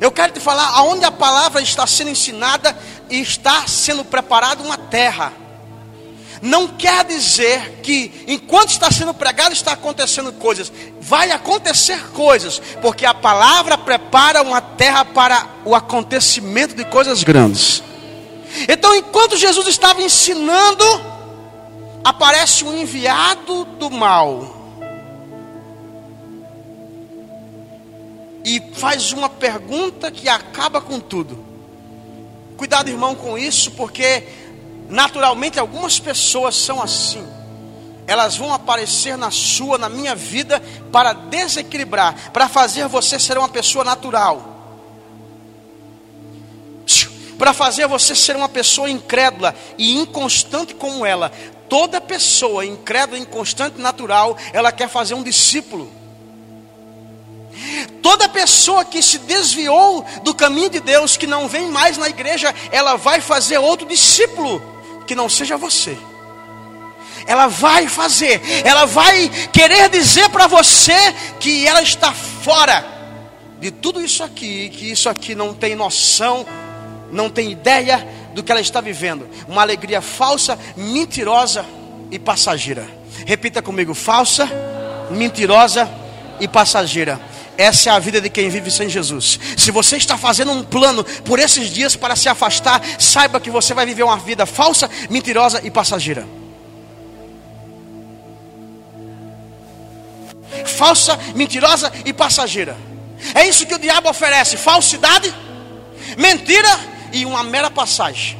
Eu 0.00 0.10
quero 0.10 0.32
te 0.32 0.40
falar 0.40 0.68
aonde 0.74 1.04
a 1.04 1.10
palavra 1.10 1.62
está 1.62 1.86
sendo 1.86 2.10
ensinada 2.10 2.76
e 3.08 3.20
está 3.20 3.66
sendo 3.66 4.04
preparada 4.04 4.62
uma 4.62 4.76
terra. 4.76 5.32
Não 6.42 6.68
quer 6.68 7.04
dizer 7.04 7.80
que 7.82 8.24
enquanto 8.26 8.68
está 8.68 8.90
sendo 8.90 9.14
pregado 9.14 9.54
está 9.54 9.72
acontecendo 9.72 10.32
coisas. 10.34 10.70
Vai 11.00 11.30
acontecer 11.30 11.98
coisas, 12.08 12.60
porque 12.82 13.06
a 13.06 13.14
palavra 13.14 13.78
prepara 13.78 14.42
uma 14.42 14.60
terra 14.60 15.04
para 15.04 15.46
o 15.64 15.74
acontecimento 15.74 16.74
de 16.74 16.84
coisas 16.84 17.22
grandes. 17.22 17.82
Então, 18.68 18.94
enquanto 18.94 19.36
Jesus 19.36 19.66
estava 19.66 20.02
ensinando, 20.02 20.84
aparece 22.06 22.64
um 22.64 22.78
enviado 22.78 23.64
do 23.64 23.90
mal 23.90 24.54
e 28.44 28.62
faz 28.74 29.12
uma 29.12 29.28
pergunta 29.28 30.08
que 30.08 30.28
acaba 30.28 30.80
com 30.80 31.00
tudo. 31.00 31.44
Cuidado, 32.56 32.88
irmão, 32.88 33.16
com 33.16 33.36
isso, 33.36 33.72
porque 33.72 34.22
naturalmente 34.88 35.58
algumas 35.58 35.98
pessoas 35.98 36.54
são 36.54 36.80
assim. 36.80 37.26
Elas 38.06 38.36
vão 38.36 38.54
aparecer 38.54 39.18
na 39.18 39.32
sua, 39.32 39.76
na 39.76 39.88
minha 39.88 40.14
vida, 40.14 40.62
para 40.92 41.12
desequilibrar, 41.12 42.30
para 42.30 42.48
fazer 42.48 42.86
você 42.86 43.18
ser 43.18 43.36
uma 43.36 43.48
pessoa 43.48 43.84
natural 43.84 44.54
para 47.38 47.52
fazer 47.52 47.86
você 47.86 48.14
ser 48.14 48.34
uma 48.34 48.48
pessoa 48.48 48.90
incrédula 48.90 49.54
e 49.76 49.94
inconstante 49.94 50.74
como 50.74 51.04
ela. 51.04 51.30
Toda 51.68 52.00
pessoa 52.00 52.64
incrédula, 52.64 53.18
inconstante, 53.18 53.80
natural, 53.80 54.36
ela 54.52 54.70
quer 54.70 54.88
fazer 54.88 55.14
um 55.14 55.22
discípulo. 55.22 55.90
Toda 58.02 58.28
pessoa 58.28 58.84
que 58.84 59.02
se 59.02 59.18
desviou 59.18 60.04
do 60.22 60.34
caminho 60.34 60.70
de 60.70 60.80
Deus, 60.80 61.16
que 61.16 61.26
não 61.26 61.48
vem 61.48 61.68
mais 61.68 61.96
na 61.96 62.08
igreja, 62.08 62.54
ela 62.70 62.96
vai 62.96 63.20
fazer 63.20 63.58
outro 63.58 63.86
discípulo, 63.86 64.62
que 65.06 65.14
não 65.14 65.28
seja 65.28 65.56
você. 65.56 65.96
Ela 67.26 67.48
vai 67.48 67.88
fazer, 67.88 68.40
ela 68.64 68.84
vai 68.84 69.28
querer 69.52 69.88
dizer 69.88 70.28
para 70.28 70.46
você 70.46 70.94
que 71.40 71.66
ela 71.66 71.82
está 71.82 72.12
fora 72.12 72.84
de 73.58 73.70
tudo 73.70 74.00
isso 74.00 74.22
aqui, 74.22 74.68
que 74.68 74.90
isso 74.90 75.08
aqui 75.08 75.34
não 75.34 75.52
tem 75.52 75.74
noção, 75.74 76.46
não 77.10 77.28
tem 77.28 77.50
ideia 77.50 78.06
do 78.36 78.42
que 78.42 78.52
ela 78.52 78.60
está 78.60 78.82
vivendo. 78.82 79.26
Uma 79.48 79.62
alegria 79.62 80.02
falsa, 80.02 80.58
mentirosa 80.76 81.64
e 82.10 82.18
passageira. 82.18 82.86
Repita 83.24 83.62
comigo: 83.62 83.94
falsa, 83.94 84.46
mentirosa 85.10 85.90
e 86.38 86.46
passageira. 86.46 87.18
Essa 87.56 87.88
é 87.88 87.92
a 87.94 87.98
vida 87.98 88.20
de 88.20 88.28
quem 88.28 88.50
vive 88.50 88.70
sem 88.70 88.90
Jesus. 88.90 89.40
Se 89.56 89.70
você 89.70 89.96
está 89.96 90.18
fazendo 90.18 90.52
um 90.52 90.62
plano 90.62 91.02
por 91.24 91.38
esses 91.38 91.70
dias 91.70 91.96
para 91.96 92.14
se 92.14 92.28
afastar, 92.28 92.82
saiba 92.98 93.40
que 93.40 93.48
você 93.48 93.72
vai 93.72 93.86
viver 93.86 94.02
uma 94.02 94.18
vida 94.18 94.44
falsa, 94.44 94.90
mentirosa 95.08 95.62
e 95.64 95.70
passageira. 95.70 96.28
Falsa, 100.66 101.18
mentirosa 101.34 101.90
e 102.04 102.12
passageira. 102.12 102.76
É 103.34 103.48
isso 103.48 103.64
que 103.64 103.74
o 103.74 103.78
diabo 103.78 104.10
oferece: 104.10 104.58
falsidade, 104.58 105.34
mentira 106.18 106.95
e 107.16 107.24
uma 107.24 107.42
mera 107.42 107.70
passagem. 107.70 108.38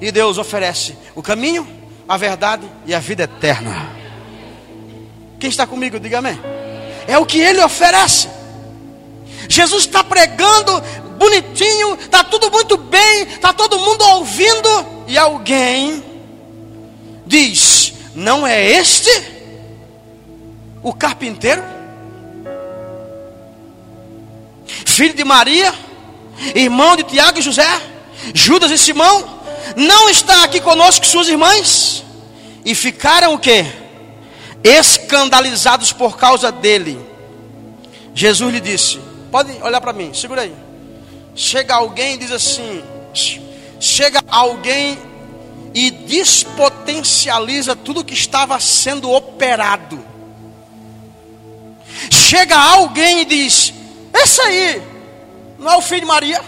E 0.00 0.10
Deus 0.10 0.38
oferece 0.38 0.96
o 1.14 1.22
caminho, 1.22 1.68
a 2.08 2.16
verdade 2.16 2.66
e 2.86 2.94
a 2.94 2.98
vida 2.98 3.24
eterna. 3.24 3.90
Quem 5.38 5.50
está 5.50 5.66
comigo, 5.66 6.00
diga 6.00 6.18
amém. 6.18 6.38
É 7.06 7.18
o 7.18 7.26
que 7.26 7.38
ele 7.38 7.62
oferece. 7.62 8.28
Jesus 9.48 9.84
está 9.84 10.02
pregando 10.02 10.80
bonitinho, 11.18 11.94
está 11.94 12.24
tudo 12.24 12.50
muito 12.50 12.76
bem, 12.76 13.22
está 13.24 13.52
todo 13.52 13.78
mundo 13.78 14.02
ouvindo, 14.02 15.04
e 15.06 15.18
alguém 15.18 16.02
diz: 17.26 17.92
Não 18.14 18.46
é 18.46 18.64
este 18.64 19.10
o 20.82 20.94
carpinteiro? 20.94 21.62
Filho 24.86 25.14
de 25.14 25.24
Maria, 25.24 25.72
irmão 26.54 26.96
de 26.96 27.04
Tiago 27.04 27.38
e 27.38 27.42
José, 27.42 27.80
Judas 28.34 28.70
e 28.70 28.78
Simão, 28.78 29.40
não 29.76 30.08
está 30.08 30.44
aqui 30.44 30.60
conosco 30.60 31.06
suas 31.06 31.28
irmãs? 31.28 32.04
E 32.64 32.74
ficaram 32.74 33.34
o 33.34 33.38
quê? 33.38 33.66
escandalizados 34.62 35.92
por 35.92 36.16
causa 36.16 36.52
dele. 36.52 36.98
Jesus 38.14 38.52
lhe 38.52 38.60
disse: 38.60 39.00
Pode 39.30 39.52
olhar 39.62 39.80
para 39.80 39.92
mim, 39.92 40.12
segura 40.14 40.42
aí. 40.42 40.54
Chega 41.34 41.74
alguém 41.74 42.14
e 42.14 42.18
diz 42.18 42.30
assim: 42.30 42.82
Chega 43.80 44.22
alguém 44.28 44.98
e 45.74 45.90
despotencializa 45.90 47.74
tudo 47.74 48.04
que 48.04 48.14
estava 48.14 48.58
sendo 48.60 49.10
operado. 49.10 50.04
Chega 52.10 52.56
alguém 52.56 53.22
e 53.22 53.24
diz: 53.24 53.72
Esse 54.14 54.40
aí 54.42 54.91
não 55.62 55.72
é 55.72 55.76
o 55.76 55.80
filho 55.80 56.00
de 56.00 56.06
Maria? 56.06 56.42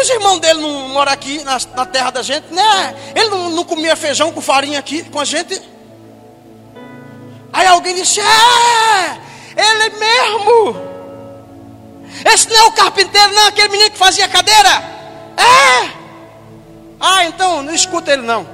Os 0.00 0.08
irmãos 0.08 0.38
dele 0.38 0.60
não 0.60 0.88
moram 0.88 1.12
aqui 1.12 1.44
na, 1.44 1.58
na, 1.76 1.84
terra 1.84 2.10
da 2.10 2.22
gente, 2.22 2.46
né? 2.54 3.12
Ele 3.14 3.28
não, 3.28 3.50
não, 3.50 3.64
comia 3.64 3.94
feijão 3.94 4.32
com 4.32 4.40
farinha 4.40 4.78
aqui 4.78 5.02
com 5.02 5.20
a 5.20 5.26
gente. 5.26 5.60
Aí 7.52 7.66
alguém 7.66 7.94
disse: 7.94 8.18
É, 8.18 9.20
ele 9.56 9.90
mesmo. 9.98 10.90
Esse 12.24 12.48
não 12.48 12.56
é 12.56 12.62
o 12.68 12.72
carpinteiro, 12.72 13.34
não, 13.34 13.48
aquele 13.48 13.68
menino 13.68 13.90
que 13.90 13.98
fazia 13.98 14.26
cadeira. 14.26 14.70
É. 15.36 15.90
Ah, 16.98 17.24
então 17.26 17.62
não 17.62 17.74
escuta 17.74 18.12
ele 18.12 18.22
não. 18.22 18.46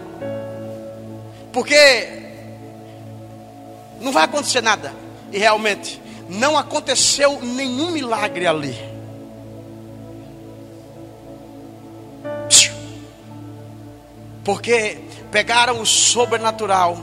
Porque 1.53 2.09
não 4.01 4.11
vai 4.11 4.25
acontecer 4.25 4.63
nada. 4.63 4.93
E 5.31 5.39
realmente 5.39 6.01
não 6.29 6.57
aconteceu 6.57 7.41
nenhum 7.43 7.91
milagre 7.91 8.47
ali. 8.47 8.77
Porque 14.45 14.99
pegaram 15.31 15.81
o 15.81 15.87
sobrenatural 15.87 16.97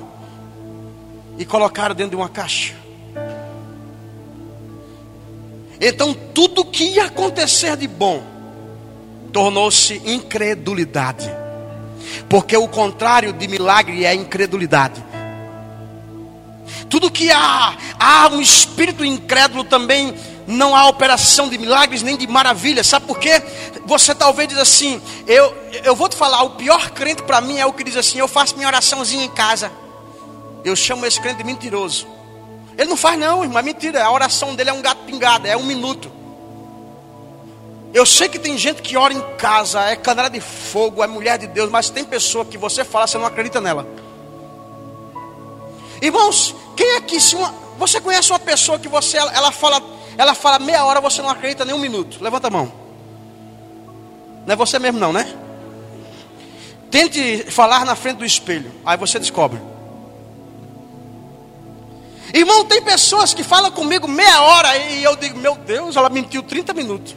e 1.38 1.46
colocaram 1.46 1.94
dentro 1.94 2.12
de 2.12 2.16
uma 2.16 2.30
caixa. 2.30 2.74
Então 5.80 6.14
tudo 6.14 6.64
que 6.64 6.86
ia 6.86 7.06
acontecer 7.06 7.76
de 7.76 7.88
bom 7.88 8.24
tornou-se 9.34 10.02
incredulidade. 10.06 11.30
Porque 12.30 12.56
o 12.56 12.68
contrário 12.68 13.34
de 13.34 13.48
milagre 13.48 14.06
é 14.06 14.14
incredulidade. 14.14 15.04
Tudo 16.94 17.10
que 17.10 17.32
há, 17.32 17.76
há 18.00 18.28
um 18.28 18.40
espírito 18.40 19.04
incrédulo 19.04 19.64
também 19.64 20.14
não 20.46 20.76
há 20.76 20.88
operação 20.88 21.50
de 21.50 21.58
milagres 21.58 22.04
nem 22.04 22.16
de 22.16 22.28
maravilhas. 22.28 22.86
Sabe 22.86 23.08
por 23.08 23.18
quê? 23.18 23.42
Você 23.84 24.14
talvez 24.14 24.48
diz 24.48 24.60
assim: 24.60 25.02
eu, 25.26 25.58
eu 25.84 25.96
vou 25.96 26.08
te 26.08 26.16
falar, 26.16 26.44
o 26.44 26.52
pior 26.52 26.92
crente 26.92 27.24
para 27.24 27.42
mim 27.42 27.58
é 27.58 27.66
o 27.66 27.74
que 27.74 27.84
diz 27.84 27.98
assim: 27.98 28.20
eu 28.20 28.28
faço 28.28 28.56
minha 28.56 28.68
oraçãozinha 28.68 29.26
em 29.26 29.30
casa. 29.30 29.72
Eu 30.64 30.76
chamo 30.76 31.04
esse 31.08 31.20
crente 31.20 31.38
de 31.38 31.44
mentiroso. 31.44 32.06
Ele 32.78 32.92
não 32.92 32.96
faz, 32.96 33.18
não, 33.18 33.44
irmão, 33.44 33.58
é 33.58 33.64
mentira. 33.64 34.06
A 34.06 34.12
oração 34.12 34.54
dele 34.54 34.70
é 34.70 34.74
um 34.74 34.82
gato 34.84 35.04
pingado, 35.04 35.48
é 35.48 35.58
um 35.58 35.64
minuto. 35.64 36.12
Eu 37.92 38.06
sei 38.06 38.30
que 38.30 38.38
tem 38.38 38.56
gente 38.56 38.84
que 38.84 38.96
ora 38.96 39.16
em 39.16 39.22
casa, 39.38 39.82
é 39.82 39.96
canela 39.96 40.30
de 40.30 40.40
fogo, 40.40 41.04
é 41.04 41.08
mulher 41.08 41.40
de 41.40 41.48
Deus, 41.48 41.72
mas 41.72 41.90
tem 41.90 42.06
pessoa 42.06 42.46
que 42.46 42.56
você 42.56 42.86
fala, 42.86 43.08
você 43.08 43.18
não 43.18 43.26
acredita 43.26 43.60
nela. 43.60 43.88
Irmãos, 46.00 46.54
quem 46.76 46.98
aqui, 46.98 47.20
se 47.20 47.36
uma, 47.36 47.54
você 47.78 48.00
conhece 48.02 48.32
uma 48.32 48.40
pessoa 48.40 48.80
que 48.80 48.88
você, 48.88 49.18
ela 49.18 49.52
fala 49.52 49.82
ela 50.18 50.36
fala 50.36 50.60
meia 50.60 50.86
hora, 50.86 51.02
você 51.02 51.22
não 51.22 51.30
acredita 51.30 51.66
nem 51.66 51.74
um 51.74 51.80
minuto. 51.80 52.18
Levanta 52.22 52.48
a 52.48 52.52
mão. 52.52 52.72
Não 54.46 54.54
é 54.54 54.56
você 54.56 54.78
mesmo, 54.78 55.00
não, 55.00 55.12
né? 55.12 55.34
Tente 56.92 57.46
falar 57.50 57.86
na 57.86 57.96
frente 57.96 58.18
do 58.18 58.26
espelho. 58.26 58.72
Aí 58.86 58.98
você 58.98 59.18
descobre. 59.18 59.60
Irmão, 62.34 62.66
tem 62.66 62.82
pessoas 62.82 63.34
que 63.34 63.44
falam 63.44 63.72
comigo 63.72 64.08
meia 64.08 64.42
hora 64.42 64.78
e 64.78 65.04
eu 65.04 65.16
digo, 65.16 65.38
meu 65.38 65.56
Deus, 65.56 65.96
ela 65.96 66.10
mentiu 66.10 66.44
30 66.44 66.74
minutos. 66.74 67.16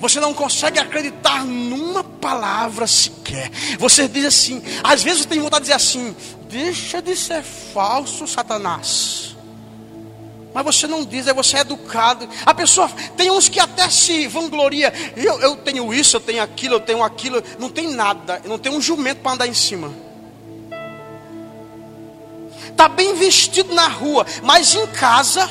Você 0.00 0.20
não 0.20 0.34
consegue 0.34 0.78
acreditar 0.78 1.44
numa 1.44 2.02
palavra 2.02 2.86
sequer. 2.86 3.50
Você 3.78 4.08
diz 4.08 4.24
assim, 4.24 4.62
às 4.82 5.02
vezes 5.02 5.22
você 5.22 5.28
tem 5.28 5.40
vontade 5.40 5.64
de 5.64 5.70
dizer 5.70 5.76
assim: 5.76 6.14
deixa 6.48 7.00
de 7.00 7.16
ser 7.16 7.42
falso, 7.42 8.26
Satanás. 8.26 9.34
Mas 10.54 10.64
você 10.64 10.86
não 10.86 11.04
diz, 11.04 11.26
é 11.26 11.34
você 11.34 11.56
é 11.56 11.60
educado. 11.60 12.28
A 12.46 12.54
pessoa, 12.54 12.88
tem 13.16 13.28
uns 13.28 13.48
que 13.48 13.58
até 13.58 13.90
se 13.90 14.28
vangloria. 14.28 14.92
Eu, 15.16 15.40
eu 15.40 15.56
tenho 15.56 15.92
isso, 15.92 16.16
eu 16.16 16.20
tenho 16.20 16.40
aquilo, 16.40 16.76
eu 16.76 16.80
tenho 16.80 17.02
aquilo. 17.02 17.42
Não 17.58 17.68
tem 17.68 17.92
nada, 17.92 18.40
não 18.44 18.56
tem 18.56 18.70
um 18.70 18.80
jumento 18.80 19.20
para 19.20 19.32
andar 19.32 19.46
em 19.48 19.54
cima. 19.54 19.92
Está 22.68 22.88
bem 22.88 23.14
vestido 23.14 23.74
na 23.74 23.88
rua, 23.88 24.24
mas 24.42 24.74
em 24.74 24.86
casa 24.86 25.50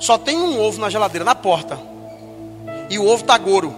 só 0.00 0.18
tem 0.18 0.36
um 0.36 0.60
ovo 0.60 0.80
na 0.80 0.90
geladeira, 0.90 1.24
na 1.24 1.34
porta. 1.34 1.89
E 2.90 2.98
o 2.98 3.06
ovo 3.06 3.22
está 3.22 3.38
goro. 3.38 3.74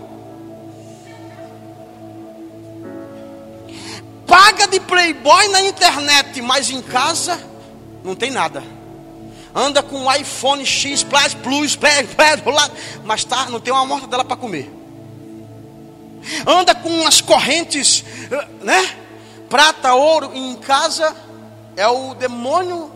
Paga 4.27 4.67
de 4.67 4.81
playboy 4.81 5.49
na 5.49 5.61
internet, 5.61 6.43
mas 6.43 6.71
em 6.71 6.83
casa 6.83 7.39
não 8.03 8.17
tem 8.17 8.31
nada 8.31 8.63
anda 9.55 9.83
com 9.83 9.97
um 9.97 10.13
iPhone 10.13 10.65
X, 10.65 11.03
Plus, 11.03 11.35
Plus, 11.35 11.79
mas 13.05 13.25
tá, 13.25 13.47
não 13.47 13.61
tem 13.61 13.73
uma 13.73 13.85
morta 13.85 14.07
dela 14.07 14.25
para 14.25 14.37
comer. 14.37 14.73
Anda 16.47 16.75
com 16.75 16.89
umas 16.89 17.21
correntes, 17.21 18.05
né? 18.63 18.97
Prata, 19.49 19.95
ouro, 19.95 20.31
em 20.35 20.55
casa 20.57 21.15
é 21.77 21.87
o 21.87 22.15
demônio 22.15 22.91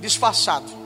disfarçado. 0.00 0.81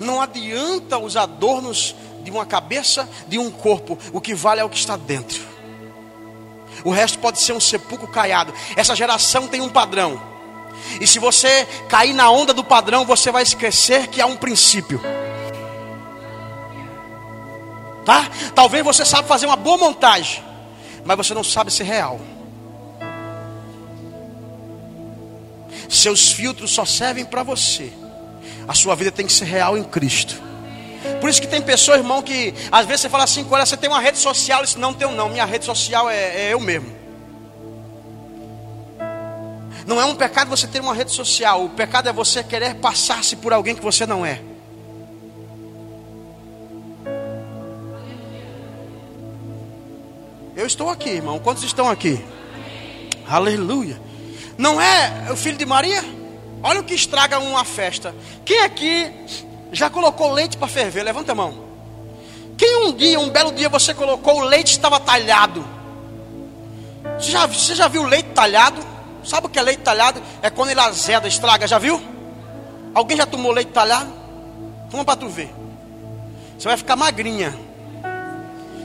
Não 0.00 0.20
adianta 0.20 0.98
os 0.98 1.16
adornos 1.16 1.94
de 2.22 2.30
uma 2.30 2.44
cabeça, 2.44 3.08
de 3.26 3.38
um 3.38 3.50
corpo, 3.50 3.98
o 4.12 4.20
que 4.20 4.34
vale 4.34 4.60
é 4.60 4.64
o 4.64 4.68
que 4.68 4.76
está 4.76 4.96
dentro. 4.96 5.40
O 6.84 6.90
resto 6.90 7.18
pode 7.18 7.40
ser 7.40 7.52
um 7.52 7.60
sepulcro 7.60 8.08
caiado. 8.08 8.52
Essa 8.76 8.94
geração 8.94 9.48
tem 9.48 9.60
um 9.60 9.68
padrão. 9.68 10.20
E 11.00 11.06
se 11.06 11.18
você 11.18 11.66
cair 11.88 12.12
na 12.12 12.30
onda 12.30 12.52
do 12.52 12.62
padrão, 12.62 13.04
você 13.04 13.32
vai 13.32 13.42
esquecer 13.42 14.06
que 14.08 14.20
há 14.20 14.26
um 14.26 14.36
princípio. 14.36 15.00
tá? 18.08 18.26
Talvez 18.54 18.82
você 18.82 19.04
sabe 19.04 19.28
fazer 19.28 19.44
uma 19.44 19.54
boa 19.54 19.76
montagem, 19.76 20.42
mas 21.04 21.14
você 21.14 21.34
não 21.34 21.44
sabe 21.44 21.70
ser 21.70 21.84
real. 21.84 22.18
Seus 25.90 26.32
filtros 26.32 26.70
só 26.70 26.86
servem 26.86 27.26
para 27.26 27.42
você. 27.42 27.92
A 28.68 28.74
sua 28.74 28.94
vida 28.94 29.10
tem 29.10 29.26
que 29.26 29.32
ser 29.32 29.46
real 29.46 29.78
em 29.78 29.82
Cristo. 29.82 30.40
Por 31.22 31.30
isso 31.30 31.40
que 31.40 31.46
tem 31.48 31.62
pessoas, 31.62 31.98
irmão, 31.98 32.22
que 32.22 32.54
às 32.70 32.86
vezes 32.86 33.00
você 33.00 33.08
fala 33.08 33.24
assim, 33.24 33.46
olha, 33.50 33.64
você 33.64 33.78
tem 33.78 33.88
uma 33.88 33.98
rede 33.98 34.18
social, 34.18 34.62
isso 34.62 34.78
não 34.78 34.92
tem 34.92 35.10
não, 35.10 35.30
minha 35.30 35.46
rede 35.46 35.64
social 35.64 36.10
é, 36.10 36.48
é 36.48 36.52
eu 36.52 36.60
mesmo. 36.60 36.94
Não 39.86 39.98
é 39.98 40.04
um 40.04 40.14
pecado 40.14 40.50
você 40.50 40.66
ter 40.66 40.80
uma 40.80 40.92
rede 40.92 41.10
social, 41.12 41.64
o 41.64 41.70
pecado 41.70 42.10
é 42.10 42.12
você 42.12 42.44
querer 42.44 42.74
passar-se 42.74 43.36
por 43.36 43.54
alguém 43.54 43.74
que 43.74 43.82
você 43.82 44.04
não 44.04 44.26
é. 44.26 44.42
Eu 50.54 50.66
estou 50.66 50.90
aqui, 50.90 51.08
irmão. 51.08 51.38
Quantos 51.38 51.62
estão 51.62 51.88
aqui? 51.88 52.22
Aleluia. 53.26 53.98
Não 54.58 54.78
é 54.78 55.28
o 55.30 55.36
filho 55.36 55.56
de 55.56 55.64
Maria? 55.64 56.17
Olha 56.62 56.80
o 56.80 56.84
que 56.84 56.94
estraga 56.94 57.38
uma 57.38 57.64
festa. 57.64 58.14
Quem 58.44 58.62
aqui 58.62 59.12
já 59.72 59.88
colocou 59.88 60.32
leite 60.32 60.56
para 60.56 60.68
ferver? 60.68 61.02
Levanta 61.02 61.32
a 61.32 61.34
mão. 61.34 61.68
Quem 62.56 62.86
um 62.86 62.92
dia, 62.92 63.20
um 63.20 63.30
belo 63.30 63.52
dia, 63.52 63.68
você 63.68 63.94
colocou 63.94 64.38
o 64.38 64.44
leite 64.44 64.72
estava 64.72 64.98
talhado? 64.98 65.64
Você 67.18 67.30
já, 67.30 67.46
você 67.46 67.74
já 67.74 67.86
viu 67.86 68.02
leite 68.02 68.30
talhado? 68.30 68.84
Sabe 69.24 69.46
o 69.46 69.50
que 69.50 69.58
é 69.58 69.62
leite 69.62 69.82
talhado? 69.82 70.20
É 70.42 70.50
quando 70.50 70.70
ele 70.70 70.80
azeda, 70.80 71.28
estraga. 71.28 71.66
Já 71.66 71.78
viu? 71.78 72.00
Alguém 72.94 73.16
já 73.16 73.26
tomou 73.26 73.52
leite 73.52 73.70
talhado? 73.70 74.12
Toma 74.90 75.04
para 75.04 75.16
tu 75.16 75.28
ver. 75.28 75.54
Você 76.58 76.66
vai 76.66 76.76
ficar 76.76 76.96
magrinha. 76.96 77.56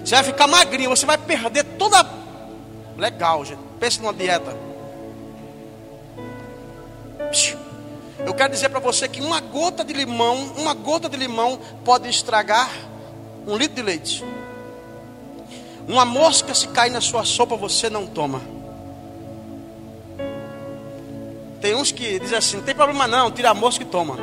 Você 0.03 0.15
vai 0.15 0.23
ficar 0.23 0.47
magrinha. 0.47 0.89
Você 0.89 1.05
vai 1.05 1.17
perder 1.17 1.63
toda. 1.63 2.05
Legal, 2.97 3.43
gente. 3.43 3.62
Pense 3.79 3.99
numa 3.99 4.13
dieta. 4.13 4.55
Eu 8.25 8.33
quero 8.33 8.51
dizer 8.53 8.69
para 8.69 8.79
você 8.79 9.07
que 9.07 9.21
uma 9.21 9.39
gota 9.41 9.83
de 9.83 9.93
limão, 9.93 10.53
uma 10.57 10.73
gota 10.73 11.09
de 11.09 11.17
limão 11.17 11.59
pode 11.83 12.09
estragar 12.09 12.69
um 13.45 13.57
litro 13.57 13.75
de 13.75 13.81
leite. 13.81 14.23
Uma 15.88 16.05
mosca 16.05 16.53
se 16.53 16.67
cair 16.69 16.89
na 16.89 17.01
sua 17.01 17.25
sopa, 17.25 17.57
você 17.57 17.89
não 17.89 18.07
toma. 18.07 18.41
Tem 21.59 21.75
uns 21.75 21.91
que 21.91 22.19
dizem 22.19 22.38
assim: 22.38 22.57
não 22.57 22.63
tem 22.63 22.73
problema 22.73 23.07
não, 23.07 23.29
tira 23.29 23.49
a 23.49 23.53
mosca 23.53 23.83
e 23.83 23.88
toma. 23.88 24.17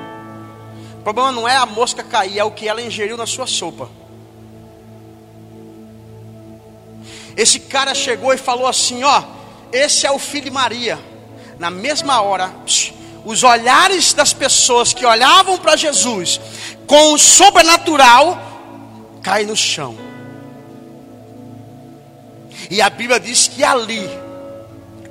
O 0.99 1.03
problema 1.03 1.31
não 1.33 1.47
é 1.47 1.57
a 1.57 1.67
mosca 1.67 2.03
cair, 2.03 2.39
é 2.39 2.45
o 2.45 2.51
que 2.51 2.69
ela 2.69 2.81
ingeriu 2.81 3.17
na 3.17 3.27
sua 3.27 3.47
sopa. 3.47 3.89
Esse 7.37 7.61
cara 7.61 7.95
chegou 7.95 8.33
e 8.33 8.39
falou 8.39 8.67
assim: 8.67 9.05
ó, 9.05 9.23
esse 9.73 10.07
é 10.07 10.11
o 10.11 10.19
filho 10.19 10.45
de 10.45 10.51
Maria. 10.51 10.99
Na 11.59 11.71
mesma 11.71 12.21
hora, 12.23 12.49
psh, 12.65 12.95
os 13.25 13.43
olhares 13.43 14.13
das 14.13 14.33
pessoas 14.33 14.93
que 14.93 15.05
olhavam 15.05 15.59
para 15.59 15.77
Jesus 15.77 16.41
com 16.87 17.13
o 17.13 17.19
sobrenatural 17.19 18.39
caem 19.23 19.47
no 19.47 19.57
chão. 19.57 19.97
E 22.71 22.81
a 22.81 22.89
Bíblia 22.89 23.19
diz 23.19 23.49
que 23.49 23.65
ali 23.65 24.09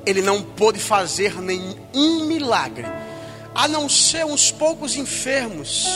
ele 0.06 0.22
não 0.22 0.42
pôde 0.42 0.80
fazer 0.80 1.40
nenhum 1.42 2.26
milagre, 2.26 2.86
a 3.54 3.68
não 3.68 3.90
ser 3.90 4.26
uns 4.26 4.52
poucos 4.52 4.96
enfermos 4.96 5.88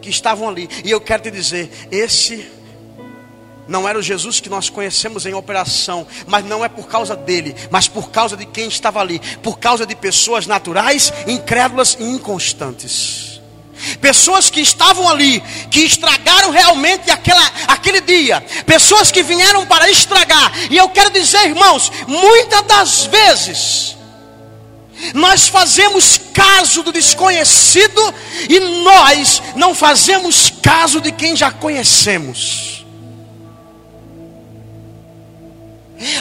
que 0.00 0.10
estavam 0.10 0.48
ali. 0.48 0.68
E 0.84 0.90
eu 0.90 1.00
quero 1.00 1.24
te 1.24 1.30
dizer, 1.30 1.70
esse 1.90 2.50
não 3.66 3.88
era 3.88 3.98
o 3.98 4.02
Jesus 4.02 4.40
que 4.40 4.48
nós 4.48 4.68
conhecemos 4.68 5.26
em 5.26 5.34
operação, 5.34 6.06
mas 6.26 6.44
não 6.44 6.64
é 6.64 6.68
por 6.68 6.86
causa 6.86 7.16
dele, 7.16 7.54
mas 7.70 7.88
por 7.88 8.10
causa 8.10 8.36
de 8.36 8.44
quem 8.44 8.68
estava 8.68 9.00
ali, 9.00 9.20
por 9.42 9.58
causa 9.58 9.86
de 9.86 9.94
pessoas 9.94 10.46
naturais, 10.46 11.12
incrédulas 11.26 11.96
e 11.98 12.04
inconstantes. 12.04 13.40
Pessoas 14.00 14.50
que 14.50 14.60
estavam 14.60 15.08
ali, 15.08 15.42
que 15.70 15.80
estragaram 15.80 16.50
realmente 16.50 17.10
aquela, 17.10 17.44
aquele 17.68 18.00
dia, 18.00 18.40
pessoas 18.64 19.10
que 19.10 19.22
vieram 19.22 19.66
para 19.66 19.90
estragar, 19.90 20.52
e 20.70 20.76
eu 20.76 20.88
quero 20.88 21.10
dizer, 21.10 21.46
irmãos, 21.46 21.90
muitas 22.06 22.62
das 22.62 23.04
vezes, 23.06 23.96
nós 25.12 25.48
fazemos 25.48 26.18
caso 26.32 26.82
do 26.82 26.92
desconhecido 26.92 28.14
e 28.48 28.60
nós 28.60 29.42
não 29.56 29.74
fazemos 29.74 30.52
caso 30.62 31.00
de 31.00 31.12
quem 31.12 31.36
já 31.36 31.50
conhecemos. 31.50 32.73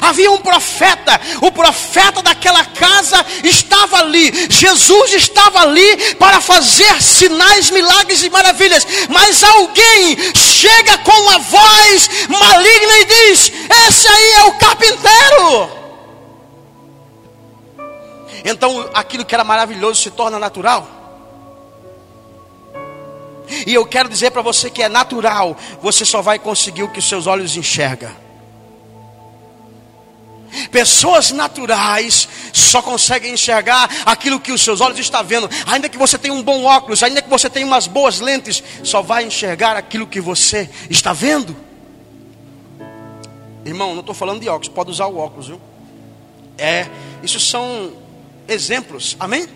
Havia 0.02 0.32
um 0.32 0.38
profeta, 0.38 1.20
o 1.42 1.52
profeta 1.52 2.22
daquela 2.22 2.64
casa 2.64 3.26
estava 3.44 3.98
ali, 3.98 4.32
Jesus 4.48 5.14
estava 5.14 5.62
ali 5.62 6.16
para 6.16 6.40
fazer 6.40 7.02
sinais, 7.02 7.72
milagres 7.72 8.22
e 8.22 8.30
maravilhas. 8.30 8.86
Mas 9.10 9.44
alguém 9.44 10.16
chega 10.36 11.00
com 11.00 11.12
uma 11.12 11.40
voz 11.40 12.10
maligna 12.30 12.94
e 13.00 13.06
diz: 13.06 13.52
Esse 13.88 14.08
aí 14.08 14.32
é 14.34 14.44
o 14.44 14.54
carpinteiro. 14.54 15.84
Então 18.46 18.90
aquilo 18.94 19.26
que 19.26 19.34
era 19.34 19.44
maravilhoso 19.44 20.02
se 20.02 20.12
torna 20.12 20.38
natural. 20.38 20.88
E 23.66 23.74
eu 23.74 23.86
quero 23.86 24.08
dizer 24.08 24.32
para 24.32 24.42
você 24.42 24.70
que 24.70 24.84
é 24.84 24.90
natural, 24.90 25.58
você 25.82 26.06
só 26.06 26.22
vai 26.22 26.38
conseguir 26.38 26.84
o 26.84 26.90
que 26.90 27.00
os 27.00 27.10
seus 27.10 27.26
olhos 27.28 27.58
enxergam. 27.58 28.23
Pessoas 30.72 31.32
naturais 31.32 32.28
só 32.52 32.82
conseguem 32.82 33.34
enxergar 33.34 33.90
aquilo 34.06 34.40
que 34.40 34.52
os 34.52 34.62
seus 34.62 34.82
olhos 34.82 35.00
estão 35.00 35.24
vendo. 35.24 35.50
Ainda 35.68 35.90
que 35.90 35.98
você 35.98 36.18
tenha 36.18 36.34
um 36.34 36.44
bom 36.44 36.64
óculos, 36.64 37.04
ainda 37.04 37.22
que 37.22 37.30
você 37.30 37.50
tenha 37.50 37.66
umas 37.66 37.88
boas 37.88 38.20
lentes, 38.20 38.64
só 38.84 39.02
vai 39.02 39.26
enxergar 39.26 39.76
aquilo 39.76 40.08
que 40.08 40.22
você 40.22 40.70
está 40.90 41.14
vendo. 41.14 41.56
Irmão, 43.66 43.94
não 43.94 44.02
estou 44.02 44.16
falando 44.16 44.42
de 44.42 44.50
óculos, 44.50 44.68
pode 44.68 44.92
usar 44.92 45.08
o 45.08 45.18
óculos, 45.18 45.48
viu? 45.48 45.62
É, 46.58 46.88
isso 47.22 47.40
são 47.40 47.94
exemplos, 48.48 49.16
amém? 49.20 49.48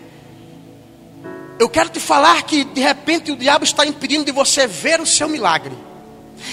Eu 1.58 1.68
quero 1.68 1.90
te 1.90 2.00
falar 2.00 2.42
que 2.42 2.64
de 2.64 2.80
repente 2.80 3.32
o 3.32 3.36
diabo 3.36 3.64
está 3.64 3.84
impedindo 3.84 4.24
de 4.24 4.32
você 4.32 4.66
ver 4.66 5.00
o 5.00 5.06
seu 5.06 5.28
milagre 5.28 5.87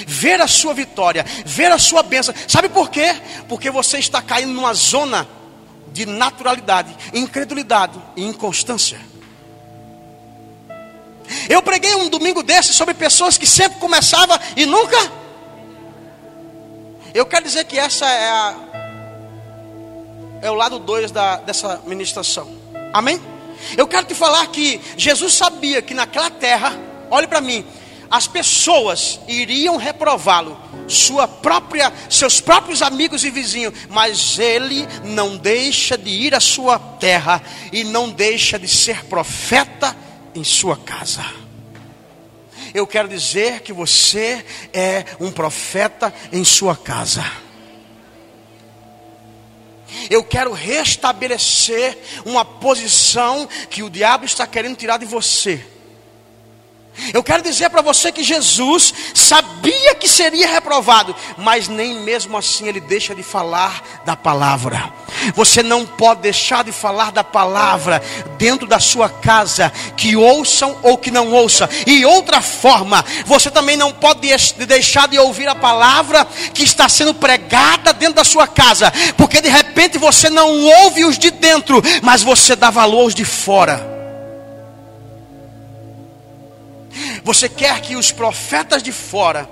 ver 0.07 0.41
a 0.41 0.47
sua 0.47 0.73
vitória, 0.73 1.25
ver 1.45 1.71
a 1.71 1.77
sua 1.77 2.03
bênção. 2.03 2.33
Sabe 2.47 2.69
por 2.69 2.89
quê? 2.89 3.15
Porque 3.47 3.69
você 3.69 3.97
está 3.97 4.21
caindo 4.21 4.53
numa 4.53 4.73
zona 4.73 5.27
de 5.91 6.05
naturalidade, 6.05 6.95
incredulidade 7.13 7.99
e 8.15 8.23
inconstância. 8.23 8.99
Eu 11.49 11.61
preguei 11.61 11.95
um 11.95 12.09
domingo 12.09 12.43
desse 12.43 12.73
sobre 12.73 12.93
pessoas 12.93 13.37
que 13.37 13.47
sempre 13.47 13.79
começavam 13.79 14.37
e 14.55 14.65
nunca. 14.65 14.97
Eu 17.13 17.25
quero 17.25 17.45
dizer 17.45 17.63
que 17.65 17.79
essa 17.79 18.05
é 18.05 18.29
a, 18.29 18.55
é 20.41 20.51
o 20.51 20.53
lado 20.53 20.79
2 20.79 21.11
dessa 21.45 21.81
ministração. 21.85 22.53
Amém? 22.93 23.21
Eu 23.77 23.87
quero 23.87 24.05
te 24.05 24.13
falar 24.13 24.45
que 24.47 24.81
Jesus 24.97 25.33
sabia 25.33 25.81
que 25.81 25.93
naquela 25.93 26.29
terra, 26.29 26.77
olhe 27.09 27.25
para 27.25 27.41
mim, 27.41 27.65
as 28.09 28.27
pessoas 28.27 29.19
iriam 29.27 29.77
reprová-lo, 29.77 30.59
sua 30.87 31.27
própria, 31.27 31.91
seus 32.09 32.39
próprios 32.39 32.81
amigos 32.81 33.23
e 33.23 33.31
vizinhos, 33.31 33.73
mas 33.89 34.37
ele 34.37 34.87
não 35.03 35.37
deixa 35.37 35.97
de 35.97 36.09
ir 36.09 36.35
à 36.35 36.39
sua 36.39 36.77
terra 36.77 37.41
e 37.71 37.83
não 37.83 38.09
deixa 38.09 38.59
de 38.59 38.67
ser 38.67 39.05
profeta 39.05 39.95
em 40.33 40.43
sua 40.43 40.77
casa. 40.77 41.25
Eu 42.73 42.85
quero 42.85 43.07
dizer 43.07 43.61
que 43.61 43.71
você 43.71 44.45
é 44.73 45.05
um 45.19 45.31
profeta 45.31 46.13
em 46.31 46.43
sua 46.43 46.75
casa. 46.75 47.25
Eu 50.09 50.23
quero 50.23 50.51
restabelecer 50.51 51.97
uma 52.25 52.43
posição 52.43 53.47
que 53.69 53.81
o 53.81 53.89
diabo 53.89 54.25
está 54.25 54.45
querendo 54.45 54.75
tirar 54.75 54.97
de 54.97 55.05
você 55.05 55.74
eu 57.13 57.23
quero 57.23 57.43
dizer 57.43 57.69
para 57.69 57.81
você 57.81 58.11
que 58.11 58.23
Jesus 58.23 58.93
sabia 59.13 59.95
que 59.95 60.07
seria 60.07 60.47
reprovado, 60.47 61.15
mas 61.37 61.67
nem 61.67 61.99
mesmo 61.99 62.37
assim 62.37 62.67
ele 62.67 62.79
deixa 62.79 63.13
de 63.13 63.23
falar 63.23 63.81
da 64.05 64.15
palavra. 64.15 64.93
Você 65.35 65.63
não 65.63 65.85
pode 65.85 66.21
deixar 66.21 66.63
de 66.63 66.71
falar 66.71 67.11
da 67.11 67.23
palavra 67.23 68.01
dentro 68.37 68.67
da 68.67 68.79
sua 68.79 69.09
casa, 69.09 69.71
que 69.97 70.15
ouçam 70.15 70.77
ou 70.83 70.97
que 70.97 71.11
não 71.11 71.31
ouçam. 71.31 71.67
E 71.85 72.05
outra 72.05 72.41
forma, 72.41 73.03
você 73.25 73.49
também 73.49 73.77
não 73.77 73.91
pode 73.91 74.27
deixar 74.65 75.07
de 75.07 75.17
ouvir 75.17 75.47
a 75.47 75.55
palavra 75.55 76.25
que 76.53 76.63
está 76.63 76.87
sendo 76.87 77.13
pregada 77.13 77.93
dentro 77.93 78.15
da 78.15 78.23
sua 78.23 78.47
casa, 78.47 78.91
porque 79.17 79.41
de 79.41 79.49
repente 79.49 79.97
você 79.97 80.29
não 80.29 80.65
ouve 80.83 81.05
os 81.05 81.17
de 81.17 81.31
dentro, 81.31 81.81
mas 82.01 82.23
você 82.23 82.55
dá 82.55 82.69
valor 82.69 83.01
aos 83.01 83.15
de 83.15 83.25
fora. 83.25 83.94
Você 87.25 87.49
quer 87.49 87.81
que 87.81 87.95
os 87.95 88.11
profetas 88.11 88.83
de 88.83 88.91
fora 88.91 89.49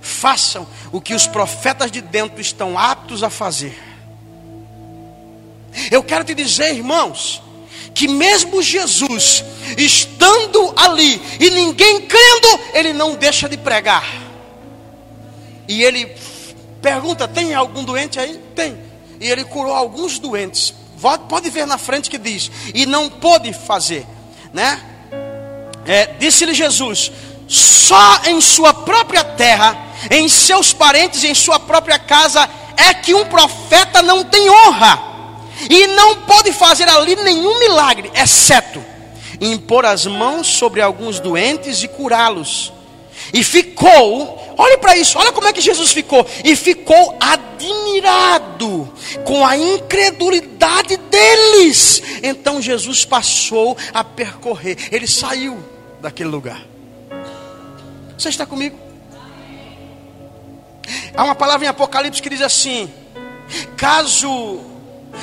façam 0.00 0.66
o 0.90 1.00
que 1.00 1.14
os 1.14 1.28
profetas 1.28 1.92
de 1.92 2.00
dentro 2.00 2.40
estão 2.40 2.76
aptos 2.76 3.22
a 3.22 3.30
fazer. 3.30 3.80
Eu 5.92 6.02
quero 6.02 6.24
te 6.24 6.34
dizer, 6.34 6.74
irmãos, 6.74 7.40
que 7.94 8.08
mesmo 8.08 8.60
Jesus 8.60 9.44
estando 9.78 10.74
ali 10.76 11.22
e 11.38 11.50
ninguém 11.50 12.00
crendo, 12.00 12.60
ele 12.74 12.92
não 12.92 13.14
deixa 13.14 13.48
de 13.48 13.56
pregar. 13.56 14.04
E 15.68 15.84
ele 15.84 16.12
pergunta: 16.82 17.28
tem 17.28 17.54
algum 17.54 17.84
doente 17.84 18.18
aí? 18.18 18.38
Tem. 18.56 18.76
E 19.20 19.30
ele 19.30 19.44
curou 19.44 19.72
alguns 19.72 20.18
doentes. 20.18 20.74
Pode 21.28 21.48
ver 21.48 21.64
na 21.64 21.78
frente 21.78 22.10
que 22.10 22.18
diz: 22.18 22.50
e 22.74 22.86
não 22.86 23.08
pôde 23.08 23.52
fazer, 23.52 24.04
né? 24.52 24.91
É, 25.86 26.06
Disse-lhe 26.18 26.54
Jesus: 26.54 27.10
só 27.48 28.20
em 28.26 28.40
sua 28.40 28.72
própria 28.72 29.24
terra, 29.24 29.76
em 30.10 30.28
seus 30.28 30.72
parentes, 30.72 31.24
em 31.24 31.34
sua 31.34 31.58
própria 31.58 31.98
casa, 31.98 32.48
é 32.76 32.94
que 32.94 33.14
um 33.14 33.26
profeta 33.26 34.02
não 34.02 34.24
tem 34.24 34.48
honra 34.48 35.12
e 35.68 35.86
não 35.88 36.16
pode 36.22 36.52
fazer 36.52 36.88
ali 36.88 37.16
nenhum 37.16 37.58
milagre, 37.58 38.10
exceto 38.14 38.82
impor 39.40 39.84
as 39.84 40.06
mãos 40.06 40.46
sobre 40.46 40.80
alguns 40.80 41.18
doentes 41.18 41.82
e 41.82 41.88
curá-los. 41.88 42.72
E 43.32 43.42
ficou, 43.42 44.54
olhe 44.56 44.78
para 44.78 44.96
isso, 44.96 45.18
olha 45.18 45.32
como 45.32 45.48
é 45.48 45.52
que 45.52 45.60
Jesus 45.60 45.92
ficou. 45.92 46.26
E 46.44 46.54
ficou 46.54 47.16
admirado 47.20 48.92
com 49.24 49.44
a 49.44 49.56
incredulidade 49.56 50.96
deles. 50.96 52.02
Então 52.22 52.60
Jesus 52.60 53.04
passou 53.04 53.76
a 53.92 54.04
percorrer, 54.04 54.76
ele 54.90 55.06
saiu 55.06 55.71
daquele 56.02 56.28
lugar. 56.28 56.60
Você 58.18 58.28
está 58.28 58.44
comigo? 58.44 58.78
Há 61.16 61.24
uma 61.24 61.34
palavra 61.34 61.66
em 61.66 61.68
Apocalipse 61.68 62.20
que 62.20 62.28
diz 62.28 62.42
assim: 62.42 62.92
caso 63.76 64.60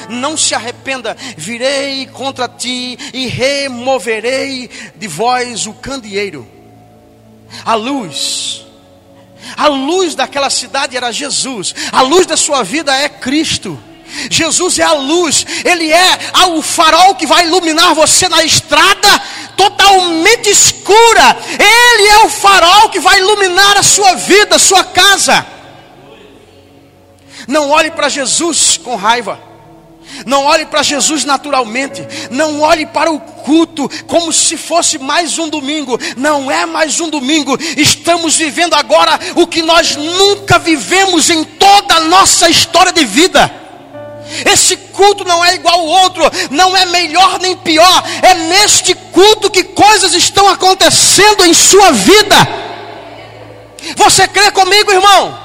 não 0.10 0.38
se 0.38 0.56
arrependa, 0.56 1.16
virei 1.38 2.08
contra 2.08 2.48
ti 2.48 2.98
e 3.14 3.28
removerei 3.28 4.70
de 4.96 5.08
vós 5.08 5.68
o 5.68 5.74
candeeiro. 5.74 6.48
A 7.66 7.74
luz, 7.76 8.66
a 9.58 9.68
luz 9.68 10.16
daquela 10.16 10.50
cidade 10.50 10.96
era 10.96 11.12
Jesus, 11.12 11.74
a 11.92 12.02
luz 12.02 12.26
da 12.26 12.38
sua 12.38 12.64
vida 12.64 12.96
é 12.96 13.10
Cristo. 13.10 13.78
Jesus 14.30 14.80
é 14.80 14.84
a 14.84 14.94
luz, 14.94 15.46
Ele 15.64 15.92
é 15.92 16.18
o 16.50 16.62
farol 16.64 17.14
que 17.14 17.28
vai 17.28 17.46
iluminar 17.46 17.94
você 17.94 18.28
na 18.28 18.44
estrada 18.44 19.22
totalmente 19.60 20.50
escura. 20.50 21.38
Ele 21.52 22.08
é 22.08 22.20
o 22.20 22.30
farol 22.30 22.90
que 22.90 23.00
vai 23.00 23.20
iluminar 23.20 23.76
a 23.76 23.84
sua 23.84 24.16
vida, 24.16 24.56
a 24.56 24.60
sua 24.60 24.86
casa. 24.86 25.46
Não 27.46 27.70
olhe 27.70 27.92
para 27.92 28.08
Jesus 28.08 28.78
com 28.78 28.96
raiva. 28.96 29.38
Não 30.26 30.46
olhe 30.46 30.66
para 30.66 30.82
Jesus 30.82 31.26
naturalmente. 31.26 32.08
Não 32.32 32.62
olhe 32.62 32.86
para 32.86 33.12
o 33.12 33.20
culto 33.20 33.90
como 34.08 34.32
se 34.32 34.56
fosse 34.56 34.98
mais 34.98 35.38
um 35.38 35.50
domingo. 35.50 36.00
Não 36.16 36.50
é 36.50 36.66
mais 36.66 37.02
um 37.02 37.10
domingo. 37.10 37.58
Estamos 37.76 38.38
vivendo 38.38 38.76
agora 38.76 39.20
o 39.36 39.46
que 39.46 39.62
nós 39.62 39.98
nunca 39.98 40.58
vivemos 40.58 41.30
em 41.30 41.44
toda 41.44 41.96
a 41.96 42.02
nossa 42.02 42.50
história 42.50 42.94
de 42.94 43.04
vida. 43.04 43.52
Esse 44.46 44.78
culto 44.78 45.24
não 45.26 45.44
é 45.44 45.56
igual 45.56 45.80
ao 45.80 45.86
outro, 45.86 46.24
não 46.52 46.76
é 46.76 46.86
melhor 46.86 47.40
nem 47.40 47.56
pior. 47.56 48.04
É 48.22 48.34
neste 48.34 48.94
culto 48.94 49.50
que 49.50 49.64
coisas 49.64 50.14
estão 50.14 50.48
acontecendo 50.48 51.46
em 51.46 51.54
sua 51.54 51.92
vida. 51.92 52.36
Você 53.96 54.28
crê 54.28 54.52
comigo, 54.52 54.92
irmão? 54.92 55.38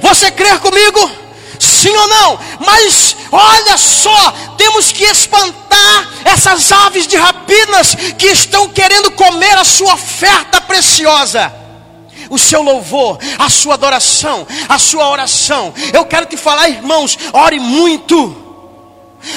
Você 0.00 0.30
crê 0.30 0.58
comigo? 0.58 1.10
Sim 1.58 1.94
ou 1.96 2.08
não? 2.08 2.38
Mas 2.60 3.16
olha 3.30 3.76
só, 3.76 4.32
temos 4.56 4.92
que 4.92 5.04
espantar 5.04 6.08
essas 6.24 6.72
aves 6.72 7.06
de 7.06 7.16
rapinas 7.16 7.94
que 8.18 8.26
estão 8.26 8.68
querendo 8.68 9.10
comer 9.12 9.56
a 9.56 9.64
sua 9.64 9.94
oferta 9.94 10.60
preciosa. 10.60 11.63
O 12.30 12.38
seu 12.38 12.62
louvor, 12.62 13.18
a 13.38 13.48
sua 13.48 13.74
adoração, 13.74 14.46
a 14.68 14.78
sua 14.78 15.08
oração. 15.08 15.72
Eu 15.92 16.04
quero 16.04 16.26
te 16.26 16.36
falar, 16.36 16.68
irmãos, 16.68 17.18
ore 17.32 17.60
muito 17.60 18.44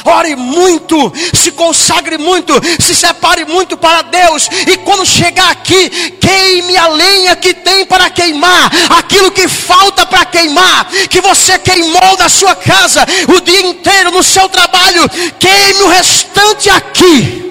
ore 0.06 0.36
muito, 0.36 1.12
se 1.34 1.52
consagre 1.52 2.18
muito, 2.18 2.54
se 2.80 2.96
separe 2.96 3.46
muito 3.46 3.78
para 3.78 4.02
Deus, 4.02 4.50
e 4.68 4.78
quando 4.78 5.06
chegar 5.06 5.50
aqui, 5.52 5.90
queime 6.20 6.78
a 6.78 6.88
lenha 6.88 7.36
que 7.36 7.54
tem 7.54 7.86
para 7.86 8.10
queimar, 8.10 8.72
aquilo 8.90 9.32
que 9.32 9.48
falta 9.48 10.06
para 10.06 10.26
queimar, 10.26 10.86
que 11.10 11.22
você 11.22 11.58
queimou 11.60 12.18
na 12.18 12.30
sua 12.30 12.56
casa 12.56 13.06
o 13.28 13.40
dia 13.42 13.62
inteiro, 13.62 14.12
no 14.12 14.24
seu 14.24 14.50
trabalho, 14.50 15.08
queime 15.40 15.82
o 15.84 15.90
restante 15.90 16.70
aqui. 16.70 17.44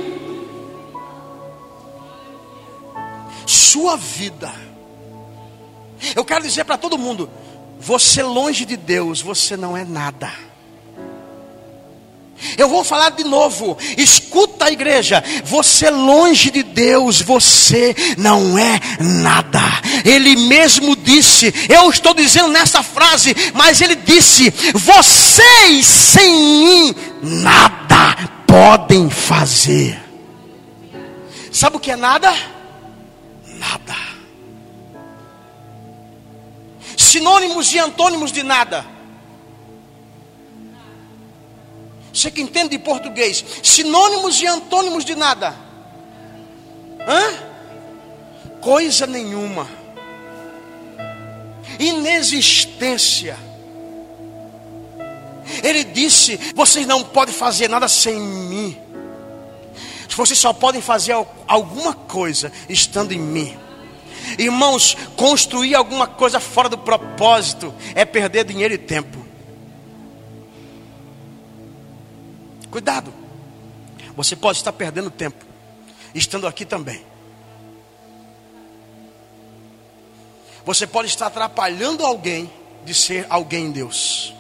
Sua 3.46 3.96
vida, 3.96 4.52
eu 6.14 6.24
quero 6.24 6.42
dizer 6.42 6.64
para 6.64 6.76
todo 6.76 6.98
mundo: 6.98 7.28
você 7.78 8.22
longe 8.22 8.64
de 8.64 8.76
Deus, 8.76 9.20
você 9.20 9.56
não 9.56 9.76
é 9.76 9.84
nada. 9.84 10.30
Eu 12.56 12.68
vou 12.68 12.84
falar 12.84 13.10
de 13.10 13.24
novo. 13.24 13.76
Escuta 13.96 14.66
a 14.66 14.70
igreja. 14.70 15.22
Você 15.44 15.90
longe 15.90 16.50
de 16.50 16.62
Deus, 16.62 17.20
você 17.22 17.94
não 18.16 18.58
é 18.58 18.80
nada. 19.00 19.60
Ele 20.04 20.36
mesmo 20.36 20.94
disse, 20.96 21.52
eu 21.68 21.88
estou 21.90 22.14
dizendo 22.14 22.48
nessa 22.48 22.82
frase, 22.82 23.34
mas 23.54 23.80
ele 23.80 23.96
disse: 23.96 24.50
vocês 24.74 25.86
sem 25.86 26.30
mim 26.30 26.94
nada 27.22 28.16
podem 28.46 29.10
fazer. 29.10 30.02
Sabe 31.50 31.76
o 31.76 31.80
que 31.80 31.90
é 31.90 31.96
nada? 31.96 32.34
Nada. 33.58 34.15
Sinônimos 37.06 37.72
e 37.72 37.78
antônimos 37.78 38.32
de 38.32 38.42
nada 38.42 38.96
Você 42.16 42.30
que 42.30 42.40
entende 42.40 42.70
de 42.70 42.78
português, 42.78 43.44
sinônimos 43.62 44.40
e 44.40 44.46
antônimos 44.46 45.04
de 45.04 45.14
nada. 45.14 45.54
Hã? 47.06 48.58
Coisa 48.58 49.06
nenhuma. 49.06 49.68
Inexistência. 51.78 53.36
Ele 55.62 55.84
disse: 55.84 56.40
Vocês 56.54 56.86
não 56.86 57.04
podem 57.04 57.34
fazer 57.34 57.68
nada 57.68 57.86
sem 57.86 58.18
mim. 58.18 58.80
Vocês 60.08 60.38
só 60.38 60.54
podem 60.54 60.80
fazer 60.80 61.14
alguma 61.46 61.92
coisa 61.92 62.50
estando 62.66 63.12
em 63.12 63.18
mim. 63.18 63.65
Irmãos, 64.38 64.96
construir 65.16 65.74
alguma 65.74 66.06
coisa 66.06 66.40
fora 66.40 66.68
do 66.68 66.78
propósito 66.78 67.74
é 67.94 68.04
perder 68.04 68.44
dinheiro 68.44 68.74
e 68.74 68.78
tempo. 68.78 69.24
Cuidado. 72.70 73.12
Você 74.16 74.34
pode 74.34 74.58
estar 74.58 74.72
perdendo 74.72 75.10
tempo, 75.10 75.44
estando 76.14 76.46
aqui 76.46 76.64
também. 76.64 77.04
Você 80.64 80.86
pode 80.86 81.08
estar 81.08 81.26
atrapalhando 81.26 82.04
alguém 82.04 82.50
de 82.84 82.92
ser 82.92 83.26
alguém 83.28 83.66
em 83.66 83.70
Deus. 83.70 84.34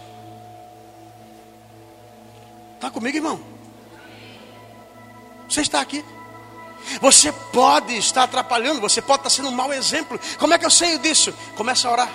Está 2.74 2.90
comigo, 2.90 3.16
irmão? 3.16 3.40
Você 5.48 5.60
está 5.60 5.80
aqui? 5.80 6.04
Você 7.00 7.32
pode 7.32 7.96
estar 7.96 8.24
atrapalhando, 8.24 8.80
você 8.80 9.02
pode 9.02 9.20
estar 9.20 9.30
sendo 9.30 9.48
um 9.48 9.52
mau 9.52 9.72
exemplo. 9.72 10.18
Como 10.38 10.54
é 10.54 10.58
que 10.58 10.64
eu 10.64 10.70
sei 10.70 10.98
disso? 10.98 11.32
Começa 11.56 11.88
a 11.88 11.92
orar. 11.92 12.10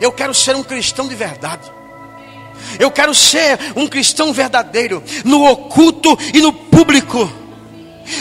Eu 0.00 0.12
quero 0.12 0.34
ser 0.34 0.54
um 0.54 0.62
cristão 0.62 1.08
de 1.08 1.14
verdade. 1.14 1.70
Eu 2.78 2.90
quero 2.90 3.14
ser 3.14 3.58
um 3.74 3.86
cristão 3.86 4.32
verdadeiro, 4.32 5.02
no 5.24 5.44
oculto 5.50 6.16
e 6.32 6.40
no 6.40 6.52
público. 6.52 7.30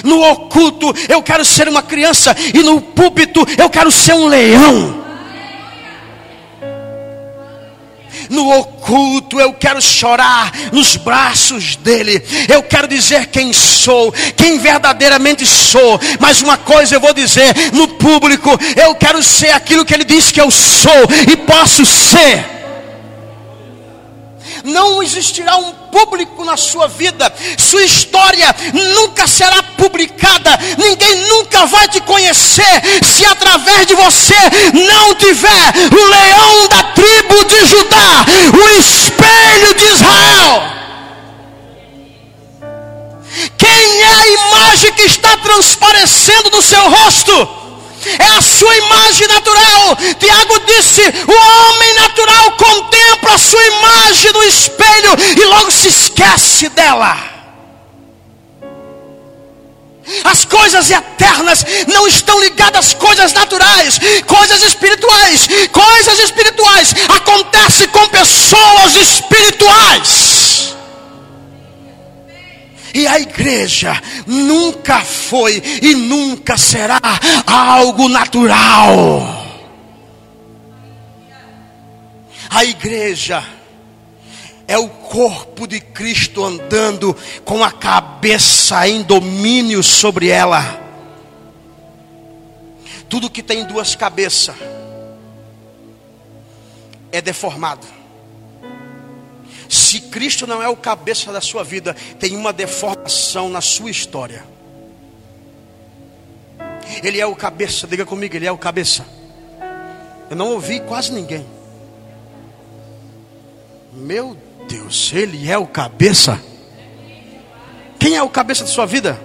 No 0.04 0.22
oculto 0.32 0.94
eu 1.08 1.22
quero 1.22 1.44
ser 1.44 1.68
uma 1.68 1.84
criança, 1.84 2.36
e 2.54 2.64
no 2.64 2.82
púlpito 2.82 3.46
eu 3.58 3.70
quero 3.70 3.92
ser 3.92 4.14
um 4.14 4.28
leão. 4.28 5.00
No 8.30 8.50
oculto 8.58 8.79
eu 9.40 9.54
quero 9.54 9.82
chorar 9.82 10.52
nos 10.72 10.96
braços 10.96 11.76
dele. 11.76 12.22
Eu 12.48 12.64
quero 12.64 12.88
dizer 12.88 13.28
quem 13.28 13.54
sou, 13.54 14.12
quem 14.36 14.60
verdadeiramente 14.60 15.46
sou. 15.46 16.00
Mas 16.20 16.42
uma 16.42 16.58
coisa 16.58 16.96
eu 16.96 17.00
vou 17.00 17.14
dizer: 17.14 17.54
no 17.74 17.88
público 17.88 18.50
eu 18.76 18.96
quero 18.96 19.22
ser 19.24 19.52
aquilo 19.52 19.86
que 19.86 19.94
ele 19.94 20.04
diz 20.04 20.32
que 20.32 20.42
eu 20.42 20.52
sou 20.52 21.08
e 21.32 21.38
posso 21.38 21.86
ser 21.86 22.59
não 24.70 25.04
existirá 25.04 25.58
um 25.58 25.72
público 25.92 26.46
na 26.46 26.58
sua 26.58 26.88
vida. 26.88 27.32
Sua 27.58 27.84
história 27.84 28.56
nunca 28.96 29.28
será 29.28 29.62
publicada. 29.64 30.58
Ninguém 30.78 31.16
nunca 31.28 31.66
vai 31.66 31.88
te 31.88 32.02
conhecer 32.02 32.82
se 33.04 33.26
através 33.26 33.88
de 33.88 33.96
você 33.96 34.36
não 34.74 35.16
tiver 35.16 35.74
o 35.92 36.10
leão 36.10 36.68
da 36.70 36.84
tribo 36.94 37.46
de 37.46 37.66
Judá, 37.66 38.26
o 38.54 38.70
espelho 38.80 39.74
de 39.76 39.86
Israel. 39.86 40.80
Quem 43.58 44.02
é 44.02 44.08
a 44.08 44.28
imagem 44.28 44.94
que 44.94 45.04
está 45.04 45.38
transparecendo 45.38 46.50
no 46.52 46.62
seu 46.62 46.90
rosto? 46.90 47.69
É 48.18 48.38
a 48.38 48.42
sua 48.42 48.76
imagem 48.76 49.28
natural. 49.28 49.98
Tiago 50.20 50.60
disse: 50.62 51.02
o 51.02 51.70
homem 51.70 51.94
natural 51.96 52.52
contempla 52.54 53.34
a 53.36 53.40
sua 53.40 53.66
imagem 53.66 54.32
no 54.34 54.44
espelho 54.44 55.16
e 55.38 55.46
logo 55.46 55.72
se 55.72 55.88
esquece 55.88 56.70
dela. 56.70 57.40
As 60.24 60.44
coisas 60.44 60.90
eternas 60.90 61.64
não 61.88 62.08
estão 62.08 62.40
ligadas 62.40 62.88
às 62.88 62.94
coisas 62.94 63.32
naturais, 63.34 64.00
coisas 64.26 64.64
espirituais. 64.64 65.48
Coisas 65.72 66.20
espirituais 66.20 66.96
acontecem 67.10 67.88
com 67.90 68.08
pessoas 68.10 68.96
espirituais. 68.96 70.59
E 72.94 73.08
a 73.08 73.20
igreja 73.20 74.02
nunca 74.26 75.02
foi 75.02 75.62
e 75.82 75.96
nunca 75.96 76.58
será 76.58 77.00
algo 77.46 78.10
natural. 78.10 79.40
A 82.50 82.66
igreja 82.66 83.46
é 84.68 84.78
o 84.78 84.88
corpo 84.88 85.68
de 85.68 85.80
Cristo 85.80 86.44
andando 86.44 87.16
com 87.46 87.64
a 87.64 87.72
cabeça 87.72 88.88
em 88.88 89.04
domínio 89.04 89.84
sobre 89.84 90.30
ela. 90.30 90.80
Tudo 93.08 93.30
que 93.30 93.42
tem 93.42 93.66
duas 93.66 93.96
cabeças 93.96 94.56
é 97.12 97.22
deformado. 97.22 97.99
Se 99.70 100.02
Cristo 100.02 100.48
não 100.48 100.64
é 100.64 100.68
o 100.68 100.76
cabeça 100.76 101.32
da 101.32 101.40
sua 101.40 101.64
vida, 101.64 101.96
tem 102.20 102.36
uma 102.36 102.52
deformação 102.52 103.48
na 103.50 103.62
sua 103.62 103.92
história. 103.92 104.44
Ele 107.04 107.22
é 107.22 107.26
o 107.28 107.36
cabeça, 107.36 107.86
diga 107.86 108.04
comigo, 108.04 108.36
ele 108.36 108.48
é 108.48 108.52
o 108.52 108.58
cabeça. 108.58 109.06
Eu 110.28 110.36
não 110.36 110.54
ouvi 110.54 110.80
quase 110.80 111.12
ninguém. 111.14 111.46
Meu 113.94 114.36
Deus, 114.68 115.12
ele 115.14 115.50
é 115.50 115.58
o 115.58 115.68
cabeça. 115.68 116.42
Quem 118.00 118.16
é 118.16 118.24
o 118.24 118.30
cabeça 118.30 118.64
da 118.64 118.70
sua 118.70 118.88
vida? 118.88 119.22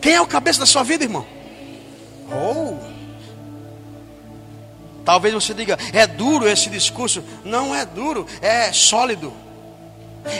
Quem 0.00 0.14
é 0.14 0.20
o 0.20 0.26
cabeça 0.28 0.60
da 0.60 0.66
sua 0.66 0.84
vida, 0.84 1.02
irmão? 1.02 1.26
Oh. 2.30 2.93
Talvez 5.04 5.34
você 5.34 5.52
diga, 5.52 5.78
é 5.92 6.06
duro 6.06 6.48
esse 6.48 6.70
discurso. 6.70 7.22
Não 7.44 7.74
é 7.74 7.84
duro, 7.84 8.26
é 8.40 8.72
sólido. 8.72 9.32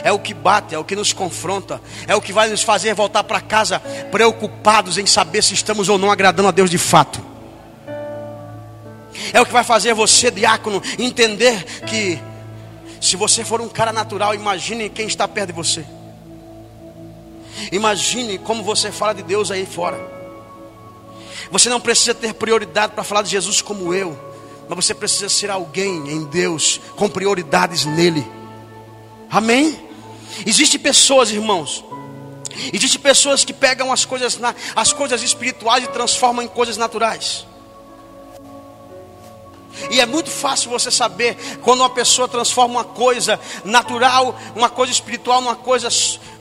É 0.02 0.10
o 0.10 0.18
que 0.18 0.32
bate, 0.32 0.74
é 0.74 0.78
o 0.78 0.84
que 0.84 0.96
nos 0.96 1.12
confronta, 1.12 1.78
é 2.08 2.16
o 2.16 2.20
que 2.20 2.32
vai 2.32 2.48
nos 2.48 2.62
fazer 2.62 2.94
voltar 2.94 3.22
para 3.22 3.38
casa 3.38 3.80
preocupados 4.10 4.96
em 4.96 5.04
saber 5.04 5.42
se 5.42 5.52
estamos 5.52 5.90
ou 5.90 5.98
não 5.98 6.10
agradando 6.10 6.48
a 6.48 6.52
Deus 6.52 6.70
de 6.70 6.78
fato. 6.78 7.22
É 9.30 9.38
o 9.38 9.44
que 9.44 9.52
vai 9.52 9.62
fazer 9.62 9.92
você, 9.92 10.30
diácono, 10.30 10.82
entender 10.98 11.62
que 11.82 12.18
se 12.98 13.14
você 13.14 13.44
for 13.44 13.60
um 13.60 13.68
cara 13.68 13.92
natural, 13.92 14.34
imagine 14.34 14.88
quem 14.88 15.06
está 15.06 15.28
perto 15.28 15.48
de 15.48 15.52
você. 15.52 15.84
Imagine 17.70 18.38
como 18.38 18.62
você 18.62 18.90
fala 18.90 19.12
de 19.12 19.22
Deus 19.22 19.50
aí 19.50 19.66
fora. 19.66 20.00
Você 21.50 21.68
não 21.68 21.78
precisa 21.78 22.14
ter 22.14 22.32
prioridade 22.32 22.94
para 22.94 23.04
falar 23.04 23.20
de 23.20 23.30
Jesus 23.30 23.60
como 23.60 23.92
eu 23.92 24.23
mas 24.68 24.84
você 24.84 24.94
precisa 24.94 25.28
ser 25.28 25.50
alguém 25.50 26.10
em 26.10 26.24
Deus, 26.24 26.80
com 26.96 27.08
prioridades 27.08 27.84
nele. 27.84 28.26
Amém? 29.30 29.78
Existem 30.46 30.80
pessoas, 30.80 31.30
irmãos. 31.30 31.84
Existem 32.72 33.00
pessoas 33.00 33.44
que 33.44 33.52
pegam 33.52 33.92
as 33.92 34.04
coisas, 34.04 34.38
as 34.76 34.92
coisas 34.92 35.22
espirituais 35.22 35.84
e 35.84 35.88
transformam 35.88 36.44
em 36.44 36.48
coisas 36.48 36.76
naturais. 36.76 37.46
E 39.90 40.00
é 40.00 40.06
muito 40.06 40.30
fácil 40.30 40.70
você 40.70 40.90
saber 40.90 41.36
quando 41.62 41.80
uma 41.80 41.90
pessoa 41.90 42.28
transforma 42.28 42.74
uma 42.74 42.84
coisa 42.84 43.40
natural, 43.64 44.38
uma 44.54 44.70
coisa 44.70 44.92
espiritual, 44.92 45.40
numa 45.40 45.56
coisa, 45.56 45.88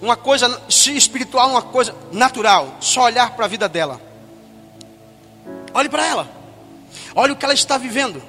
uma 0.02 0.16
coisa 0.16 0.62
espiritual, 0.70 1.50
uma 1.50 1.62
coisa 1.62 1.96
natural. 2.12 2.78
Só 2.80 3.04
olhar 3.04 3.32
para 3.32 3.46
a 3.46 3.48
vida 3.48 3.68
dela. 3.68 4.00
Olhe 5.74 5.90
para 5.90 6.06
ela. 6.06 6.43
Olha 7.16 7.34
o 7.34 7.36
que 7.36 7.46
ela 7.46 7.54
está 7.54 7.78
vivendo. 7.78 8.22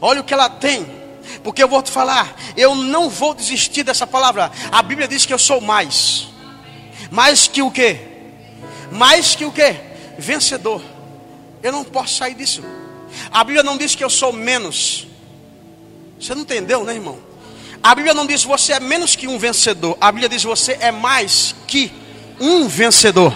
Olha 0.00 0.20
o 0.20 0.24
que 0.24 0.34
ela 0.34 0.48
tem. 0.48 0.86
Porque 1.42 1.62
eu 1.62 1.68
vou 1.68 1.82
te 1.82 1.90
falar, 1.90 2.34
eu 2.56 2.74
não 2.74 3.08
vou 3.08 3.34
desistir 3.34 3.82
dessa 3.82 4.06
palavra. 4.06 4.50
A 4.70 4.82
Bíblia 4.82 5.08
diz 5.08 5.24
que 5.24 5.32
eu 5.32 5.38
sou 5.38 5.60
mais. 5.60 6.28
Mais 7.10 7.46
que 7.46 7.62
o 7.62 7.70
quê? 7.70 8.00
Mais 8.90 9.34
que 9.34 9.44
o 9.44 9.52
quê? 9.52 9.76
Vencedor. 10.18 10.82
Eu 11.62 11.72
não 11.72 11.84
posso 11.84 12.14
sair 12.14 12.34
disso. 12.34 12.62
A 13.30 13.42
Bíblia 13.44 13.62
não 13.62 13.76
diz 13.76 13.94
que 13.94 14.04
eu 14.04 14.10
sou 14.10 14.32
menos. 14.32 15.06
Você 16.18 16.34
não 16.34 16.42
entendeu, 16.42 16.84
né, 16.84 16.94
irmão? 16.94 17.18
A 17.82 17.94
Bíblia 17.94 18.12
não 18.12 18.26
diz 18.26 18.44
você 18.44 18.74
é 18.74 18.80
menos 18.80 19.16
que 19.16 19.26
um 19.26 19.38
vencedor. 19.38 19.96
A 20.00 20.12
Bíblia 20.12 20.28
diz 20.28 20.42
você 20.42 20.76
é 20.80 20.92
mais 20.92 21.54
que 21.66 21.90
um 22.38 22.68
vencedor. 22.68 23.34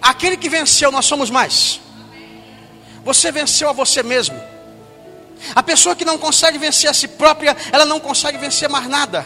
Aquele 0.00 0.36
que 0.36 0.48
venceu, 0.48 0.92
nós 0.92 1.06
somos 1.06 1.30
mais. 1.30 1.80
Você 3.08 3.32
venceu 3.32 3.70
a 3.70 3.72
você 3.72 4.02
mesmo. 4.02 4.38
A 5.54 5.62
pessoa 5.62 5.96
que 5.96 6.04
não 6.04 6.18
consegue 6.18 6.58
vencer 6.58 6.90
a 6.90 6.92
si 6.92 7.08
própria, 7.08 7.56
ela 7.72 7.86
não 7.86 7.98
consegue 7.98 8.36
vencer 8.36 8.68
mais 8.68 8.86
nada. 8.86 9.24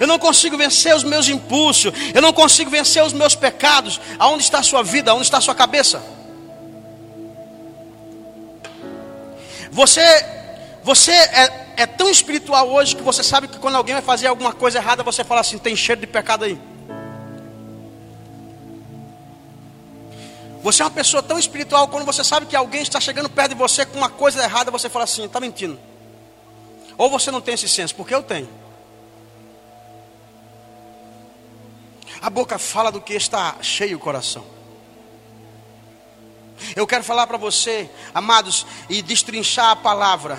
Eu 0.00 0.08
não 0.08 0.18
consigo 0.18 0.56
vencer 0.56 0.92
os 0.92 1.04
meus 1.04 1.28
impulsos, 1.28 1.92
eu 2.12 2.20
não 2.20 2.32
consigo 2.32 2.68
vencer 2.68 3.00
os 3.04 3.12
meus 3.12 3.36
pecados. 3.36 4.00
Aonde 4.18 4.42
está 4.42 4.58
a 4.58 4.62
sua 4.64 4.82
vida? 4.82 5.12
Aonde 5.12 5.22
está 5.22 5.38
a 5.38 5.40
sua 5.40 5.54
cabeça? 5.54 6.02
Você, 9.70 10.02
você 10.82 11.12
é, 11.12 11.66
é 11.76 11.86
tão 11.86 12.10
espiritual 12.10 12.68
hoje 12.72 12.96
que 12.96 13.02
você 13.02 13.22
sabe 13.22 13.46
que 13.46 13.60
quando 13.60 13.76
alguém 13.76 13.94
vai 13.94 14.02
fazer 14.02 14.26
alguma 14.26 14.52
coisa 14.52 14.78
errada, 14.78 15.04
você 15.04 15.22
fala 15.22 15.42
assim: 15.42 15.58
tem 15.58 15.76
cheiro 15.76 16.00
de 16.00 16.08
pecado 16.08 16.44
aí. 16.44 16.58
Você 20.62 20.80
é 20.80 20.84
uma 20.84 20.90
pessoa 20.90 21.22
tão 21.22 21.38
espiritual 21.38 21.88
quando 21.88 22.06
você 22.06 22.22
sabe 22.22 22.46
que 22.46 22.54
alguém 22.54 22.82
está 22.82 23.00
chegando 23.00 23.28
perto 23.28 23.50
de 23.50 23.56
você 23.56 23.84
com 23.84 23.98
uma 23.98 24.08
coisa 24.08 24.42
errada, 24.42 24.70
você 24.70 24.88
fala 24.88 25.04
assim: 25.04 25.24
está 25.24 25.40
mentindo. 25.40 25.78
Ou 26.96 27.10
você 27.10 27.30
não 27.30 27.40
tem 27.40 27.54
esse 27.54 27.68
senso, 27.68 27.94
porque 27.94 28.14
eu 28.14 28.22
tenho. 28.22 28.48
A 32.20 32.30
boca 32.30 32.58
fala 32.58 32.92
do 32.92 33.00
que 33.00 33.14
está 33.14 33.56
cheio 33.60 33.96
o 33.96 34.00
coração. 34.00 34.44
Eu 36.76 36.86
quero 36.86 37.02
falar 37.02 37.26
para 37.26 37.36
você, 37.36 37.90
amados, 38.14 38.64
e 38.88 39.02
destrinchar 39.02 39.70
a 39.70 39.76
palavra. 39.76 40.38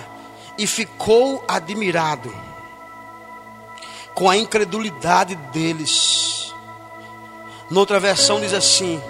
E 0.56 0.66
ficou 0.66 1.44
admirado 1.46 2.34
com 4.14 4.30
a 4.30 4.36
incredulidade 4.36 5.34
deles. 5.52 6.54
Noutra 7.68 8.00
versão 8.00 8.40
diz 8.40 8.54
assim: 8.54 9.02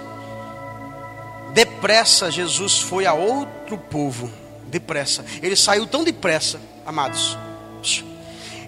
Depressa 1.55 2.29
Jesus 2.29 2.81
foi 2.81 3.05
a 3.05 3.13
outro 3.13 3.77
povo. 3.77 4.29
Depressa. 4.67 5.23
Ele 5.41 5.55
saiu 5.55 5.87
tão 5.87 6.03
depressa, 6.03 6.59
amados. 6.85 7.37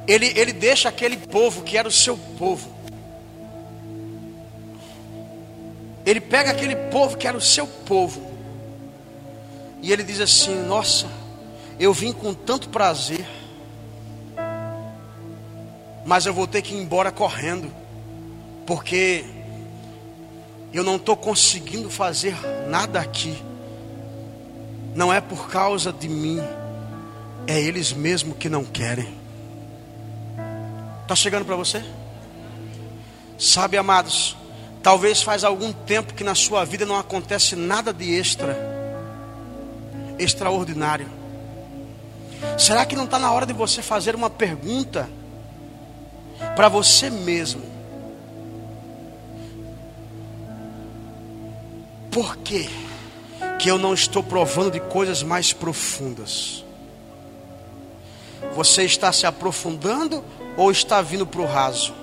Ele, 0.08 0.28
ele 0.38 0.54
deixa 0.54 0.88
aquele 0.88 1.18
povo 1.18 1.64
que 1.64 1.78
era 1.78 1.86
o 1.86 1.92
seu 1.92 2.18
povo. 2.40 2.72
Ele 6.06 6.22
pega 6.22 6.52
aquele 6.52 6.78
povo 6.78 7.18
que 7.18 7.28
era 7.28 7.36
o 7.36 7.42
seu 7.42 7.68
povo. 7.68 8.26
E 9.82 9.92
ele 9.92 10.04
diz 10.04 10.22
assim: 10.22 10.56
Nossa, 10.56 11.08
eu 11.78 11.94
vim 11.94 12.14
com 12.14 12.34
tanto 12.34 12.70
prazer. 12.70 13.28
Mas 16.06 16.26
eu 16.26 16.34
vou 16.34 16.48
ter 16.48 16.62
que 16.62 16.74
ir 16.74 16.78
embora 16.78 17.12
correndo. 17.12 17.70
Porque 18.66 19.26
eu 20.78 20.84
não 20.84 20.98
estou 20.98 21.16
conseguindo 21.16 21.90
fazer 21.90 22.36
nada 22.68 23.00
aqui, 23.00 23.42
não 24.96 25.14
é 25.14 25.20
por 25.20 25.50
causa 25.50 25.92
de 25.92 26.08
mim, 26.08 26.40
é 27.48 27.60
eles 27.60 27.94
mesmo 27.94 28.36
que 28.36 28.50
não 28.50 28.64
querem. 28.64 29.16
Está 31.04 31.16
chegando 31.16 31.46
para 31.46 31.56
você? 31.56 31.84
Sabe, 33.40 33.78
amados, 33.78 34.36
talvez 34.84 35.22
faz 35.22 35.44
algum 35.44 35.72
tempo 35.72 36.14
que 36.14 36.24
na 36.24 36.36
sua 36.36 36.66
vida 36.66 36.86
não 36.86 36.98
acontece 36.98 37.56
nada 37.56 37.94
de 37.94 38.14
extra, 38.14 38.58
extraordinário. 40.20 41.08
Será 42.58 42.86
que 42.86 42.96
não 42.96 43.06
está 43.06 43.18
na 43.18 43.32
hora 43.32 43.46
de 43.46 43.54
você 43.54 43.82
fazer 43.82 44.16
uma 44.16 44.30
pergunta 44.30 45.10
para 46.56 46.70
você 46.70 47.10
mesmo. 47.10 47.77
Por 52.18 52.36
quê? 52.38 52.68
que 53.60 53.70
eu 53.70 53.78
não 53.78 53.94
estou 53.94 54.24
provando 54.24 54.72
de 54.72 54.80
coisas 54.80 55.22
mais 55.22 55.54
profundas? 55.54 56.66
Você 58.56 58.86
está 58.86 59.14
se 59.14 59.28
aprofundando 59.28 60.26
ou 60.56 60.72
está 60.72 61.00
vindo 61.00 61.28
para 61.28 61.42
o 61.42 61.46
raso? 61.46 61.94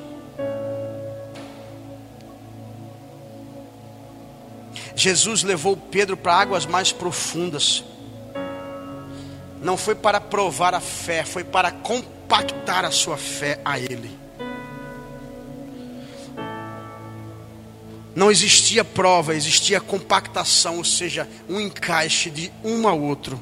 Jesus 4.95 5.43
levou 5.43 5.77
Pedro 5.77 6.17
para 6.17 6.35
águas 6.35 6.65
mais 6.65 6.93
profundas. 6.93 7.83
Não 9.61 9.77
foi 9.77 9.97
para 9.97 10.21
provar 10.21 10.75
a 10.75 10.81
fé, 10.81 11.25
foi 11.25 11.43
para 11.43 11.73
compactar 11.73 12.85
a 12.85 12.93
sua 12.93 13.17
fé 13.17 13.61
a 13.65 13.81
Ele. 13.81 14.24
Não 18.15 18.31
existia 18.31 18.85
prova, 18.85 19.35
existia 19.35 19.81
compactação, 19.81 20.79
ou 20.79 20.85
seja, 20.85 21.29
um 21.49 21.61
encaixe 21.61 22.31
de 22.31 22.53
um 22.63 22.87
ao 22.87 23.01
outro. 23.01 23.41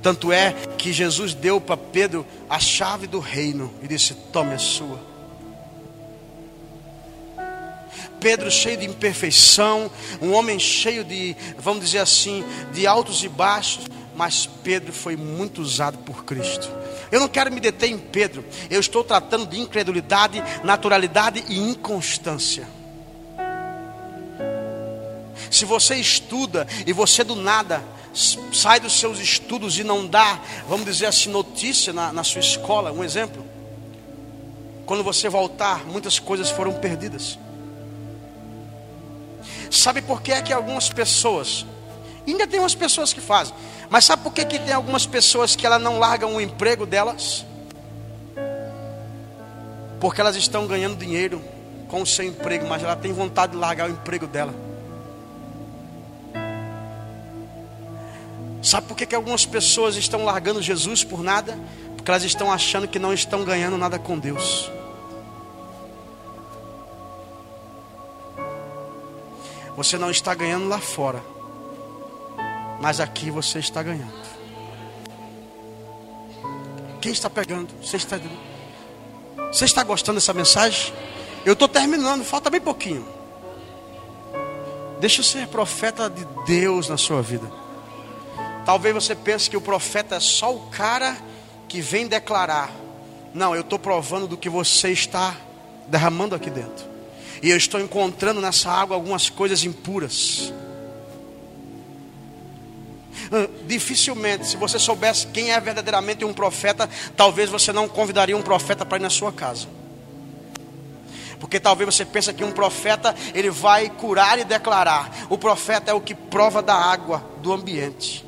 Tanto 0.00 0.30
é 0.30 0.52
que 0.78 0.92
Jesus 0.92 1.34
deu 1.34 1.60
para 1.60 1.76
Pedro 1.76 2.26
a 2.48 2.60
chave 2.60 3.06
do 3.06 3.18
reino 3.18 3.72
e 3.82 3.88
disse: 3.88 4.14
Tome 4.32 4.54
a 4.54 4.58
sua. 4.58 5.14
Pedro 8.20 8.50
cheio 8.50 8.78
de 8.78 8.86
imperfeição, 8.86 9.90
um 10.22 10.32
homem 10.32 10.58
cheio 10.58 11.04
de, 11.04 11.36
vamos 11.58 11.84
dizer 11.84 11.98
assim, 11.98 12.42
de 12.72 12.86
altos 12.86 13.22
e 13.22 13.28
baixos, 13.28 13.86
mas 14.16 14.46
Pedro 14.46 14.92
foi 14.92 15.16
muito 15.16 15.60
usado 15.60 15.98
por 15.98 16.24
Cristo. 16.24 16.70
Eu 17.12 17.20
não 17.20 17.28
quero 17.28 17.52
me 17.52 17.60
deter 17.60 17.90
em 17.90 17.98
Pedro, 17.98 18.44
eu 18.70 18.80
estou 18.80 19.04
tratando 19.04 19.46
de 19.46 19.60
incredulidade, 19.60 20.42
naturalidade 20.62 21.44
e 21.48 21.58
inconstância. 21.58 22.66
Se 25.54 25.64
você 25.64 25.94
estuda 25.94 26.66
e 26.84 26.92
você 26.92 27.22
do 27.22 27.36
nada 27.36 27.80
sai 28.52 28.80
dos 28.80 28.98
seus 28.98 29.20
estudos 29.20 29.78
e 29.78 29.84
não 29.84 30.04
dá, 30.04 30.40
vamos 30.68 30.84
dizer 30.84 31.06
assim, 31.06 31.30
notícia 31.30 31.92
na, 31.92 32.12
na 32.12 32.24
sua 32.24 32.40
escola, 32.40 32.90
um 32.90 33.04
exemplo. 33.04 33.46
Quando 34.84 35.04
você 35.04 35.28
voltar, 35.28 35.86
muitas 35.86 36.18
coisas 36.18 36.50
foram 36.50 36.72
perdidas. 36.72 37.38
Sabe 39.70 40.02
por 40.02 40.20
que 40.22 40.32
é 40.32 40.42
que 40.42 40.52
algumas 40.52 40.88
pessoas, 40.88 41.64
ainda 42.26 42.48
tem 42.48 42.58
umas 42.58 42.74
pessoas 42.74 43.12
que 43.12 43.20
fazem, 43.20 43.54
mas 43.88 44.04
sabe 44.04 44.24
por 44.24 44.32
que, 44.32 44.44
que 44.44 44.58
tem 44.58 44.74
algumas 44.74 45.06
pessoas 45.06 45.54
que 45.54 45.64
elas 45.64 45.80
não 45.80 46.00
largam 46.00 46.34
o 46.34 46.40
emprego 46.40 46.84
delas? 46.84 47.46
Porque 50.00 50.20
elas 50.20 50.34
estão 50.34 50.66
ganhando 50.66 50.96
dinheiro 50.96 51.40
com 51.86 52.02
o 52.02 52.06
seu 52.06 52.24
emprego, 52.24 52.66
mas 52.66 52.82
ela 52.82 52.96
tem 52.96 53.12
vontade 53.12 53.52
de 53.52 53.58
largar 53.58 53.88
o 53.88 53.92
emprego 53.92 54.26
dela. 54.26 54.63
Sabe 58.64 58.86
por 58.86 58.96
que, 58.96 59.04
que 59.04 59.14
algumas 59.14 59.44
pessoas 59.44 59.94
estão 59.94 60.24
largando 60.24 60.62
Jesus 60.62 61.04
por 61.04 61.22
nada? 61.22 61.54
Porque 61.94 62.10
elas 62.10 62.24
estão 62.24 62.50
achando 62.50 62.88
que 62.88 62.98
não 62.98 63.12
estão 63.12 63.44
ganhando 63.44 63.76
nada 63.76 63.98
com 63.98 64.18
Deus. 64.18 64.70
Você 69.76 69.98
não 69.98 70.10
está 70.10 70.34
ganhando 70.34 70.66
lá 70.66 70.78
fora, 70.78 71.22
mas 72.80 73.00
aqui 73.00 73.30
você 73.30 73.58
está 73.58 73.82
ganhando. 73.82 74.24
Quem 77.02 77.12
está 77.12 77.28
pegando? 77.28 77.68
Você 77.82 77.98
está, 77.98 78.18
você 79.52 79.66
está 79.66 79.84
gostando 79.84 80.16
dessa 80.16 80.32
mensagem? 80.32 80.90
Eu 81.44 81.52
estou 81.52 81.68
terminando, 81.68 82.24
falta 82.24 82.48
bem 82.48 82.62
pouquinho. 82.62 83.06
Deixa 85.00 85.20
eu 85.20 85.24
ser 85.24 85.48
profeta 85.48 86.08
de 86.08 86.24
Deus 86.46 86.88
na 86.88 86.96
sua 86.96 87.20
vida. 87.20 87.63
Talvez 88.64 88.94
você 88.94 89.14
pense 89.14 89.50
que 89.50 89.56
o 89.56 89.60
profeta 89.60 90.16
é 90.16 90.20
só 90.20 90.54
o 90.54 90.60
cara 90.70 91.16
que 91.68 91.80
vem 91.80 92.06
declarar. 92.06 92.70
Não, 93.34 93.54
eu 93.54 93.60
estou 93.60 93.78
provando 93.78 94.26
do 94.26 94.36
que 94.36 94.48
você 94.48 94.90
está 94.90 95.36
derramando 95.88 96.34
aqui 96.34 96.48
dentro. 96.48 96.86
E 97.42 97.50
eu 97.50 97.56
estou 97.56 97.80
encontrando 97.80 98.40
nessa 98.40 98.70
água 98.70 98.96
algumas 98.96 99.28
coisas 99.28 99.64
impuras. 99.64 100.52
Ah, 103.30 103.48
dificilmente, 103.66 104.46
se 104.46 104.56
você 104.56 104.78
soubesse 104.78 105.26
quem 105.26 105.52
é 105.52 105.60
verdadeiramente 105.60 106.24
um 106.24 106.32
profeta, 106.32 106.88
talvez 107.16 107.50
você 107.50 107.72
não 107.72 107.88
convidaria 107.88 108.36
um 108.36 108.42
profeta 108.42 108.86
para 108.86 108.98
ir 108.98 109.02
na 109.02 109.10
sua 109.10 109.32
casa. 109.32 109.66
Porque 111.38 111.60
talvez 111.60 111.94
você 111.94 112.04
pense 112.04 112.32
que 112.32 112.44
um 112.44 112.52
profeta 112.52 113.14
ele 113.34 113.50
vai 113.50 113.90
curar 113.90 114.38
e 114.38 114.44
declarar. 114.44 115.26
O 115.28 115.36
profeta 115.36 115.90
é 115.90 115.94
o 115.94 116.00
que 116.00 116.14
prova 116.14 116.62
da 116.62 116.74
água 116.74 117.22
do 117.42 117.52
ambiente. 117.52 118.23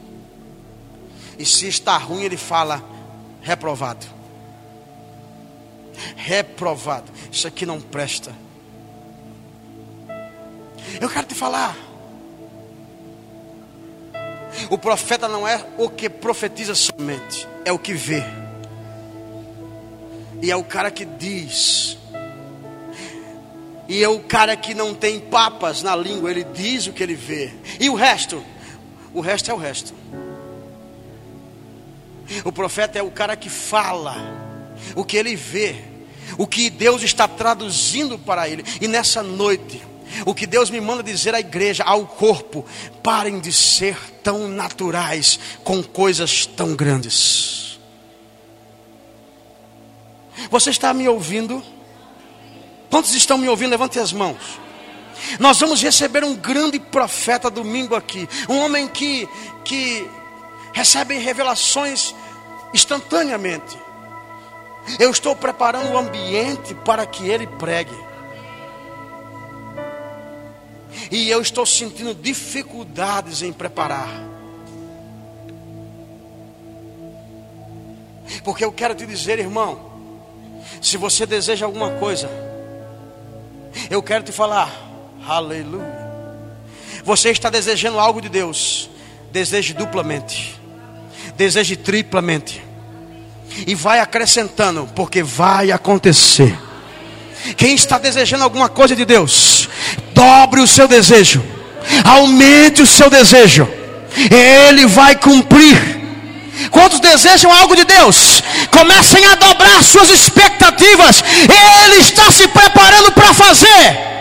E 1.39 1.45
se 1.45 1.69
está 1.69 1.97
ruim, 1.97 2.23
ele 2.23 2.37
fala: 2.37 2.83
reprovado. 3.43 4.07
Reprovado. 6.17 7.11
Isso 7.31 7.47
aqui 7.47 7.65
não 7.65 7.81
presta. 7.81 8.33
Eu 11.01 11.09
quero 11.09 11.27
te 11.27 11.35
falar. 11.35 11.77
O 14.71 14.79
profeta 14.79 15.29
não 15.29 15.47
é 15.47 15.65
o 15.77 15.89
que 15.89 16.09
profetiza 16.09 16.75
somente, 16.75 17.47
é 17.65 17.73
o 17.73 17.79
que 17.79 17.93
vê. 17.93 18.25
E 20.43 20.51
é 20.51 20.57
o 20.57 20.65
cara 20.65 20.91
que 20.91 21.05
diz. 21.05 21.99
E 23.89 24.03
é 24.03 24.09
o 24.09 24.21
cara 24.21 24.57
que 24.57 24.75
não 24.75 24.95
tem 24.95 25.21
papas 25.21 25.83
na 25.83 25.95
língua, 25.95 26.31
ele 26.31 26.45
diz 26.45 26.87
o 26.87 26.93
que 26.93 27.03
ele 27.03 27.15
vê. 27.15 27.53
E 27.79 27.89
o 27.89 27.95
resto? 27.95 28.43
O 29.15 29.21
resto 29.21 29.51
é 29.51 29.55
o 29.55 29.57
resto. 29.57 29.95
O 32.45 32.53
profeta 32.53 32.99
é 32.99 33.03
o 33.03 33.11
cara 33.11 33.37
que 33.37 33.49
fala 33.49 34.17
o 34.95 35.05
que 35.05 35.17
ele 35.17 35.35
vê, 35.37 35.77
o 36.39 36.47
que 36.47 36.71
Deus 36.71 37.03
está 37.03 37.27
traduzindo 37.27 38.19
para 38.19 38.49
ele. 38.49 38.65
E 38.81 38.89
nessa 38.89 39.23
noite, 39.23 39.83
o 40.25 40.35
que 40.35 40.47
Deus 40.47 40.71
me 40.71 40.81
manda 40.81 41.03
dizer 41.03 41.35
à 41.35 41.41
igreja, 41.41 41.83
ao 41.85 42.07
corpo, 42.07 42.65
parem 43.03 43.41
de 43.41 43.53
ser 43.53 43.97
tão 44.23 44.49
naturais 44.49 45.39
com 45.65 45.83
coisas 45.83 46.47
tão 46.47 46.75
grandes. 46.75 47.79
Você 50.51 50.71
está 50.71 50.93
me 50.93 51.09
ouvindo? 51.09 51.63
Quantos 52.91 53.15
estão 53.15 53.39
me 53.39 53.49
ouvindo? 53.49 53.71
Levante 53.71 53.99
as 53.99 54.13
mãos. 54.13 54.61
Nós 55.41 55.59
vamos 55.59 55.83
receber 55.83 56.23
um 56.25 56.37
grande 56.37 56.79
profeta 56.79 57.51
domingo 57.51 57.95
aqui, 57.95 58.29
um 58.49 58.59
homem 58.59 58.87
que 58.87 59.27
que 59.65 60.09
recebem 60.77 61.19
revelações 61.19 62.15
instantaneamente. 62.75 63.79
Eu 64.99 65.11
estou 65.11 65.35
preparando 65.35 65.91
o 65.91 65.97
ambiente 65.97 66.75
para 66.75 67.07
que 67.07 67.27
ele 67.27 67.47
pregue. 67.47 67.97
E 71.11 71.31
eu 71.31 71.41
estou 71.41 71.65
sentindo 71.65 72.15
dificuldades 72.15 73.41
em 73.41 73.55
preparar. 73.55 74.07
Porque 78.45 78.63
eu 78.63 78.71
quero 78.71 78.95
te 78.95 79.07
dizer, 79.07 79.39
irmão, 79.39 79.81
se 80.83 80.99
você 80.99 81.25
deseja 81.25 81.65
alguma 81.65 81.93
coisa, 81.93 82.29
eu 83.89 84.03
quero 84.03 84.25
te 84.25 84.31
falar, 84.31 84.71
aleluia. 85.27 86.07
Você 87.03 87.31
está 87.31 87.49
desejando 87.49 87.99
algo 87.99 88.21
de 88.21 88.29
Deus, 88.29 88.91
deseje 89.33 89.73
duplamente, 89.73 90.66
deseje 91.37 91.77
triplamente, 91.77 92.63
e 93.67 93.75
vai 93.75 94.01
acrescentando, 94.01 94.89
porque 94.95 95.23
vai 95.23 95.71
acontecer. 95.71 96.57
Quem 97.57 97.75
está 97.75 97.99
desejando 97.99 98.45
alguma 98.45 98.69
coisa 98.69 98.97
de 98.97 99.05
Deus, 99.05 99.69
dobre 100.13 100.61
o 100.61 100.67
seu 100.67 100.89
desejo, 100.89 101.43
aumente 102.05 102.83
o 102.83 102.87
seu 102.87 103.09
desejo, 103.09 103.69
Ele 104.31 104.87
vai 104.87 105.17
cumprir. 105.17 105.97
Quantos 106.71 107.01
desejam 107.01 107.53
algo 107.53 107.77
de 107.77 107.85
Deus? 107.85 108.43
Comecem 108.71 109.25
a 109.27 109.35
dobrar 109.35 109.83
suas 109.85 110.09
expectativas. 110.09 111.23
Ele 111.85 111.97
está 111.97 112.33
se 112.33 112.49
preparando 112.49 113.13
para 113.13 113.35
fazer. 113.35 114.17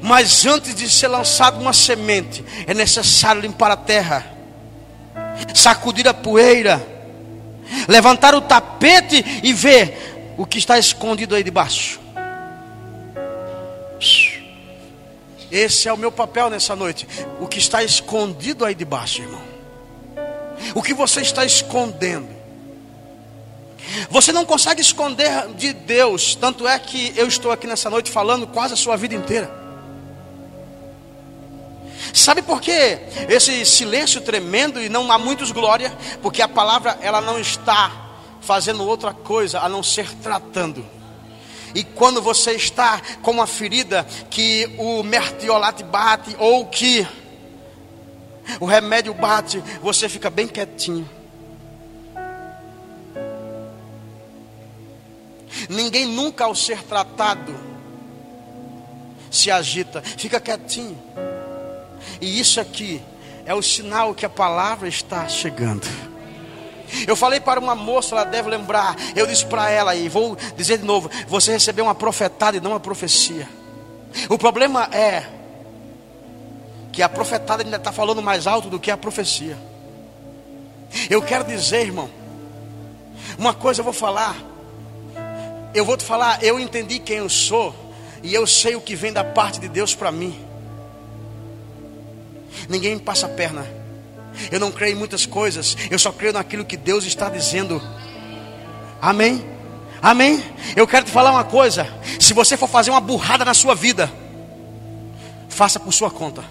Mas 0.00 0.44
antes 0.46 0.74
de 0.74 0.90
ser 0.90 1.08
lançado 1.08 1.60
uma 1.60 1.72
semente, 1.72 2.44
é 2.66 2.74
necessário 2.74 3.42
limpar 3.42 3.70
a 3.70 3.76
terra, 3.76 4.26
sacudir 5.54 6.06
a 6.08 6.14
poeira, 6.14 6.84
levantar 7.88 8.34
o 8.34 8.40
tapete 8.40 9.24
e 9.42 9.52
ver 9.52 10.34
o 10.36 10.46
que 10.46 10.58
está 10.58 10.78
escondido 10.78 11.34
aí 11.34 11.42
debaixo. 11.42 12.00
Esse 15.50 15.86
é 15.88 15.92
o 15.92 15.98
meu 15.98 16.10
papel 16.10 16.48
nessa 16.48 16.74
noite. 16.74 17.06
O 17.38 17.46
que 17.46 17.58
está 17.58 17.84
escondido 17.84 18.64
aí 18.64 18.74
debaixo, 18.74 19.20
irmão. 19.20 19.42
O 20.74 20.82
que 20.82 20.94
você 20.94 21.20
está 21.20 21.44
escondendo. 21.44 22.28
Você 24.08 24.32
não 24.32 24.46
consegue 24.46 24.80
esconder 24.80 25.48
de 25.54 25.72
Deus, 25.72 26.34
tanto 26.34 26.66
é 26.66 26.78
que 26.78 27.12
eu 27.16 27.26
estou 27.26 27.50
aqui 27.50 27.66
nessa 27.66 27.90
noite 27.90 28.10
falando 28.10 28.46
quase 28.46 28.74
a 28.74 28.76
sua 28.76 28.96
vida 28.96 29.14
inteira. 29.14 29.61
Sabe 32.12 32.42
por 32.42 32.60
que 32.60 32.98
esse 33.28 33.64
silêncio 33.64 34.20
tremendo 34.20 34.80
e 34.80 34.88
não 34.88 35.10
há 35.10 35.18
muitos 35.18 35.50
glória? 35.50 35.96
Porque 36.20 36.42
a 36.42 36.48
palavra 36.48 36.98
ela 37.00 37.20
não 37.20 37.38
está 37.38 37.90
fazendo 38.42 38.86
outra 38.86 39.14
coisa 39.14 39.60
a 39.60 39.68
não 39.68 39.82
ser 39.82 40.14
tratando. 40.16 40.84
E 41.74 41.82
quando 41.82 42.20
você 42.20 42.52
está 42.52 43.00
com 43.22 43.30
uma 43.30 43.46
ferida 43.46 44.06
que 44.28 44.74
o 44.78 45.02
mertiolate 45.02 45.82
bate 45.82 46.36
ou 46.38 46.66
que 46.66 47.06
o 48.60 48.66
remédio 48.66 49.14
bate, 49.14 49.62
você 49.80 50.08
fica 50.08 50.28
bem 50.28 50.46
quietinho. 50.46 51.08
Ninguém 55.68 56.06
nunca 56.06 56.44
ao 56.44 56.54
ser 56.54 56.82
tratado 56.82 57.54
se 59.30 59.50
agita, 59.50 60.02
fica 60.02 60.38
quietinho. 60.38 60.98
E 62.20 62.38
isso 62.38 62.60
aqui 62.60 63.02
é 63.44 63.54
o 63.54 63.62
sinal 63.62 64.14
que 64.14 64.24
a 64.24 64.30
palavra 64.30 64.88
está 64.88 65.28
chegando. 65.28 65.86
Eu 67.06 67.16
falei 67.16 67.40
para 67.40 67.58
uma 67.58 67.74
moça, 67.74 68.14
ela 68.14 68.24
deve 68.24 68.50
lembrar. 68.50 68.96
Eu 69.16 69.26
disse 69.26 69.46
para 69.46 69.70
ela, 69.70 69.94
e 69.94 70.08
vou 70.08 70.36
dizer 70.56 70.78
de 70.78 70.84
novo: 70.84 71.10
você 71.26 71.52
recebeu 71.52 71.84
uma 71.84 71.94
profetada 71.94 72.56
e 72.56 72.60
não 72.60 72.72
uma 72.72 72.80
profecia. 72.80 73.48
O 74.28 74.36
problema 74.36 74.88
é 74.92 75.24
que 76.92 77.02
a 77.02 77.08
profetada 77.08 77.62
ainda 77.62 77.78
está 77.78 77.90
falando 77.90 78.20
mais 78.22 78.46
alto 78.46 78.68
do 78.68 78.78
que 78.78 78.90
a 78.90 78.96
profecia. 78.96 79.56
Eu 81.08 81.22
quero 81.22 81.44
dizer, 81.44 81.86
irmão, 81.86 82.10
uma 83.38 83.54
coisa 83.54 83.80
eu 83.80 83.84
vou 83.84 83.94
falar. 83.94 84.36
Eu 85.74 85.86
vou 85.86 85.96
te 85.96 86.04
falar, 86.04 86.42
eu 86.44 86.60
entendi 86.60 86.98
quem 86.98 87.16
eu 87.16 87.30
sou, 87.30 87.74
e 88.22 88.34
eu 88.34 88.46
sei 88.46 88.76
o 88.76 88.80
que 88.80 88.94
vem 88.94 89.10
da 89.10 89.24
parte 89.24 89.58
de 89.58 89.68
Deus 89.68 89.94
para 89.94 90.12
mim. 90.12 90.51
Ninguém 92.68 92.94
me 92.94 93.00
passa 93.00 93.26
a 93.26 93.28
perna. 93.28 93.66
Eu 94.50 94.60
não 94.60 94.70
creio 94.70 94.94
em 94.94 94.98
muitas 94.98 95.26
coisas. 95.26 95.76
Eu 95.90 95.98
só 95.98 96.10
creio 96.12 96.32
naquilo 96.32 96.64
que 96.64 96.76
Deus 96.76 97.04
está 97.04 97.28
dizendo. 97.28 97.82
Amém? 99.00 99.44
Amém? 100.00 100.42
Eu 100.74 100.86
quero 100.86 101.04
te 101.04 101.10
falar 101.10 101.30
uma 101.30 101.44
coisa. 101.44 101.86
Se 102.18 102.32
você 102.32 102.56
for 102.56 102.68
fazer 102.68 102.90
uma 102.90 103.00
burrada 103.00 103.44
na 103.44 103.54
sua 103.54 103.74
vida, 103.74 104.10
faça 105.48 105.78
por 105.78 105.92
sua 105.92 106.10
conta. 106.10 106.44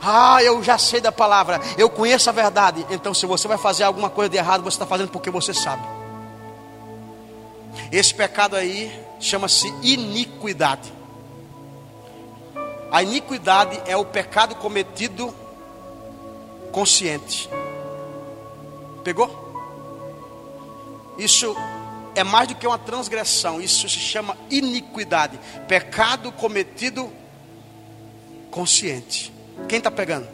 Ah, 0.00 0.42
eu 0.42 0.62
já 0.62 0.78
sei 0.78 1.00
da 1.00 1.12
palavra, 1.12 1.60
eu 1.78 1.88
conheço 1.88 2.28
a 2.28 2.32
verdade. 2.32 2.84
Então, 2.90 3.12
se 3.14 3.26
você 3.26 3.46
vai 3.46 3.58
fazer 3.58 3.84
alguma 3.84 4.10
coisa 4.10 4.28
de 4.28 4.36
errado, 4.36 4.62
você 4.62 4.74
está 4.74 4.86
fazendo 4.86 5.10
porque 5.10 5.30
você 5.30 5.54
sabe. 5.54 5.82
Esse 7.90 8.14
pecado 8.14 8.56
aí 8.56 8.92
chama-se 9.22 9.72
iniquidade. 9.82 10.92
A 12.90 13.02
iniquidade 13.02 13.80
é 13.86 13.96
o 13.96 14.04
pecado 14.04 14.56
cometido 14.56 15.34
consciente. 16.72 17.48
Pegou? 19.02 19.40
Isso 21.16 21.56
é 22.14 22.24
mais 22.24 22.48
do 22.48 22.54
que 22.54 22.66
uma 22.66 22.78
transgressão, 22.78 23.60
isso 23.60 23.88
se 23.88 23.98
chama 23.98 24.36
iniquidade, 24.50 25.38
pecado 25.68 26.32
cometido 26.32 27.10
consciente. 28.50 29.32
Quem 29.68 29.78
está 29.78 29.90
pegando? 29.90 30.28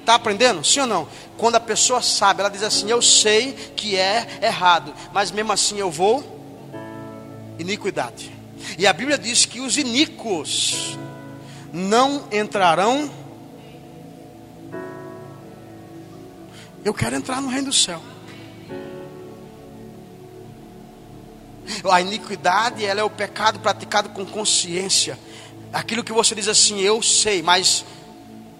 Está 0.00 0.14
aprendendo? 0.14 0.64
Sim 0.64 0.80
ou 0.80 0.86
não? 0.86 1.08
Quando 1.36 1.56
a 1.56 1.60
pessoa 1.60 2.00
sabe, 2.00 2.40
ela 2.40 2.48
diz 2.48 2.62
assim: 2.62 2.90
Eu 2.90 3.02
sei 3.02 3.52
que 3.76 3.96
é 3.96 4.38
errado, 4.40 4.94
mas 5.12 5.30
mesmo 5.30 5.52
assim 5.52 5.78
eu 5.78 5.90
vou 5.90 6.37
iniquidade. 7.58 8.32
E 8.78 8.86
a 8.86 8.92
Bíblia 8.92 9.18
diz 9.18 9.44
que 9.44 9.60
os 9.60 9.76
iníquos 9.76 10.98
não 11.72 12.28
entrarão. 12.32 13.10
Eu 16.84 16.94
quero 16.94 17.16
entrar 17.16 17.40
no 17.40 17.48
reino 17.48 17.68
do 17.68 17.72
céu. 17.72 18.02
A 21.90 22.00
iniquidade, 22.00 22.84
ela 22.84 23.00
é 23.00 23.04
o 23.04 23.10
pecado 23.10 23.60
praticado 23.60 24.08
com 24.10 24.24
consciência. 24.24 25.18
Aquilo 25.72 26.02
que 26.02 26.12
você 26.12 26.34
diz 26.34 26.48
assim, 26.48 26.80
eu 26.80 27.02
sei, 27.02 27.42
mas 27.42 27.84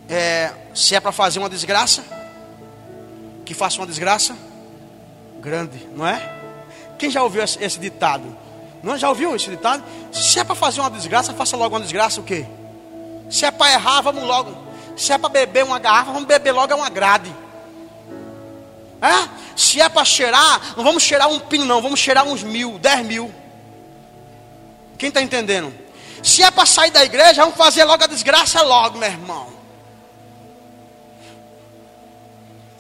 é, 0.09 0.53
se 0.75 0.95
é 0.95 1.01
para 1.01 1.11
fazer 1.11 1.39
uma 1.39 1.49
desgraça, 1.49 2.05
que 3.45 3.55
faça 3.55 3.79
uma 3.79 3.87
desgraça 3.87 4.37
grande, 5.41 5.89
não 5.97 6.07
é? 6.07 6.37
Quem 6.99 7.11
já 7.11 7.23
ouviu 7.23 7.43
esse, 7.43 7.63
esse 7.63 7.79
ditado? 7.79 8.37
Não 8.83 8.97
já 8.97 9.09
ouviu 9.09 9.35
esse 9.35 9.51
ditado? 9.51 9.83
Se 10.13 10.39
é 10.39 10.45
para 10.45 10.55
fazer 10.55 10.81
uma 10.81 10.91
desgraça, 10.91 11.33
faça 11.35 11.57
logo 11.57 11.75
uma 11.75 11.81
desgraça 11.83 12.21
o 12.21 12.25
quê? 12.25 12.47
Se 13.31 13.45
é 13.45 13.51
para 13.51 13.73
errar, 13.73 14.01
vamos 14.01 14.23
logo. 14.23 14.57
Se 14.97 15.13
é 15.13 15.19
para 15.19 15.29
beber 15.29 15.65
uma 15.65 15.79
garrafa, 15.79 16.13
vamos 16.13 16.27
beber 16.27 16.53
logo 16.53 16.75
uma 16.75 16.89
grade. 16.89 17.35
É? 19.01 19.29
Se 19.57 19.81
é 19.81 19.89
para 19.89 20.05
cheirar, 20.05 20.75
não 20.77 20.85
vamos 20.85 21.03
cheirar 21.03 21.29
um 21.29 21.39
pino, 21.39 21.65
não, 21.65 21.81
vamos 21.81 22.01
cheirar 22.01 22.25
uns 22.25 22.43
mil, 22.43 22.79
dez 22.79 23.05
mil. 23.05 23.33
Quem 24.97 25.09
está 25.09 25.23
entendendo? 25.23 25.73
Se 26.23 26.43
é 26.43 26.51
para 26.51 26.67
sair 26.67 26.91
da 26.91 27.05
igreja, 27.05 27.43
vamos 27.43 27.57
fazer 27.57 27.85
logo 27.85 28.03
a 28.03 28.07
desgraça 28.09 28.61
logo, 28.63 28.99
meu 28.99 29.09
irmão. 29.09 29.47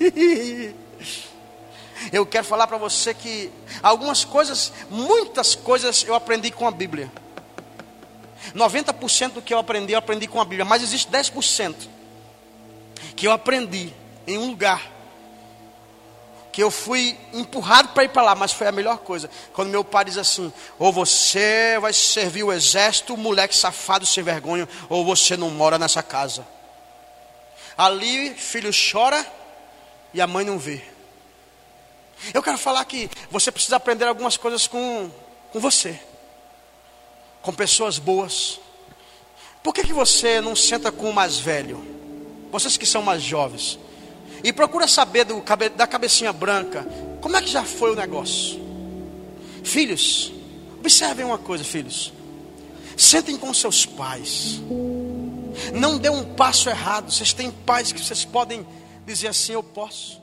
Eu 2.12 2.24
quero 2.24 2.44
falar 2.44 2.66
para 2.66 2.76
você 2.76 3.12
que 3.12 3.50
algumas 3.82 4.24
coisas, 4.24 4.72
muitas 4.90 5.54
coisas 5.54 6.04
eu 6.04 6.14
aprendi 6.14 6.50
com 6.50 6.66
a 6.66 6.70
Bíblia. 6.70 7.10
90% 8.54 9.32
do 9.32 9.42
que 9.42 9.52
eu 9.52 9.58
aprendi, 9.58 9.92
eu 9.92 9.98
aprendi 9.98 10.26
com 10.26 10.40
a 10.40 10.44
Bíblia, 10.44 10.64
mas 10.64 10.82
existe 10.82 11.10
10% 11.10 11.74
que 13.14 13.26
eu 13.26 13.32
aprendi 13.32 13.92
em 14.26 14.38
um 14.38 14.46
lugar 14.46 14.98
que 16.58 16.62
eu 16.62 16.72
fui 16.72 17.16
empurrado 17.32 17.90
para 17.90 18.02
ir 18.02 18.08
para 18.08 18.22
lá, 18.22 18.34
mas 18.34 18.52
foi 18.52 18.66
a 18.66 18.72
melhor 18.72 18.98
coisa. 18.98 19.30
Quando 19.52 19.68
meu 19.68 19.84
pai 19.84 20.04
diz 20.04 20.18
assim: 20.18 20.52
ou 20.76 20.92
você 20.92 21.78
vai 21.80 21.92
servir 21.92 22.42
o 22.42 22.52
exército, 22.52 23.16
moleque 23.16 23.54
safado 23.54 24.04
sem 24.04 24.24
vergonha, 24.24 24.68
ou 24.88 25.04
você 25.04 25.36
não 25.36 25.50
mora 25.50 25.78
nessa 25.78 26.02
casa. 26.02 26.44
Ali, 27.76 28.34
filho 28.34 28.70
chora 28.72 29.24
e 30.12 30.20
a 30.20 30.26
mãe 30.26 30.44
não 30.44 30.58
vê. 30.58 30.82
Eu 32.32 32.42
quero 32.42 32.58
falar 32.58 32.84
que 32.84 33.08
você 33.30 33.50
precisa 33.50 33.76
aprender 33.76 34.06
algumas 34.06 34.36
coisas 34.36 34.66
com, 34.66 35.10
com 35.52 35.60
você, 35.60 35.98
com 37.42 37.52
pessoas 37.52 37.98
boas. 37.98 38.60
Por 39.62 39.72
que, 39.72 39.84
que 39.84 39.92
você 39.92 40.40
não 40.40 40.56
senta 40.56 40.90
com 40.90 41.10
o 41.10 41.14
mais 41.14 41.38
velho? 41.38 41.84
Vocês 42.50 42.76
que 42.76 42.86
são 42.86 43.02
mais 43.02 43.22
jovens. 43.22 43.78
E 44.42 44.52
procura 44.52 44.86
saber 44.86 45.24
do, 45.24 45.42
da 45.76 45.86
cabecinha 45.86 46.32
branca, 46.32 46.86
como 47.20 47.36
é 47.36 47.42
que 47.42 47.50
já 47.50 47.64
foi 47.64 47.92
o 47.92 47.96
negócio? 47.96 48.60
Filhos, 49.64 50.32
observem 50.78 51.24
uma 51.24 51.38
coisa, 51.38 51.64
filhos. 51.64 52.12
Sentem 52.96 53.36
com 53.36 53.52
seus 53.52 53.84
pais. 53.84 54.60
Não 55.72 55.98
dê 55.98 56.08
um 56.08 56.24
passo 56.34 56.68
errado. 56.68 57.12
Vocês 57.12 57.32
têm 57.32 57.50
pais 57.50 57.92
que 57.92 58.00
vocês 58.00 58.24
podem 58.24 58.66
dizer 59.06 59.28
assim: 59.28 59.52
Eu 59.52 59.62
posso. 59.62 60.20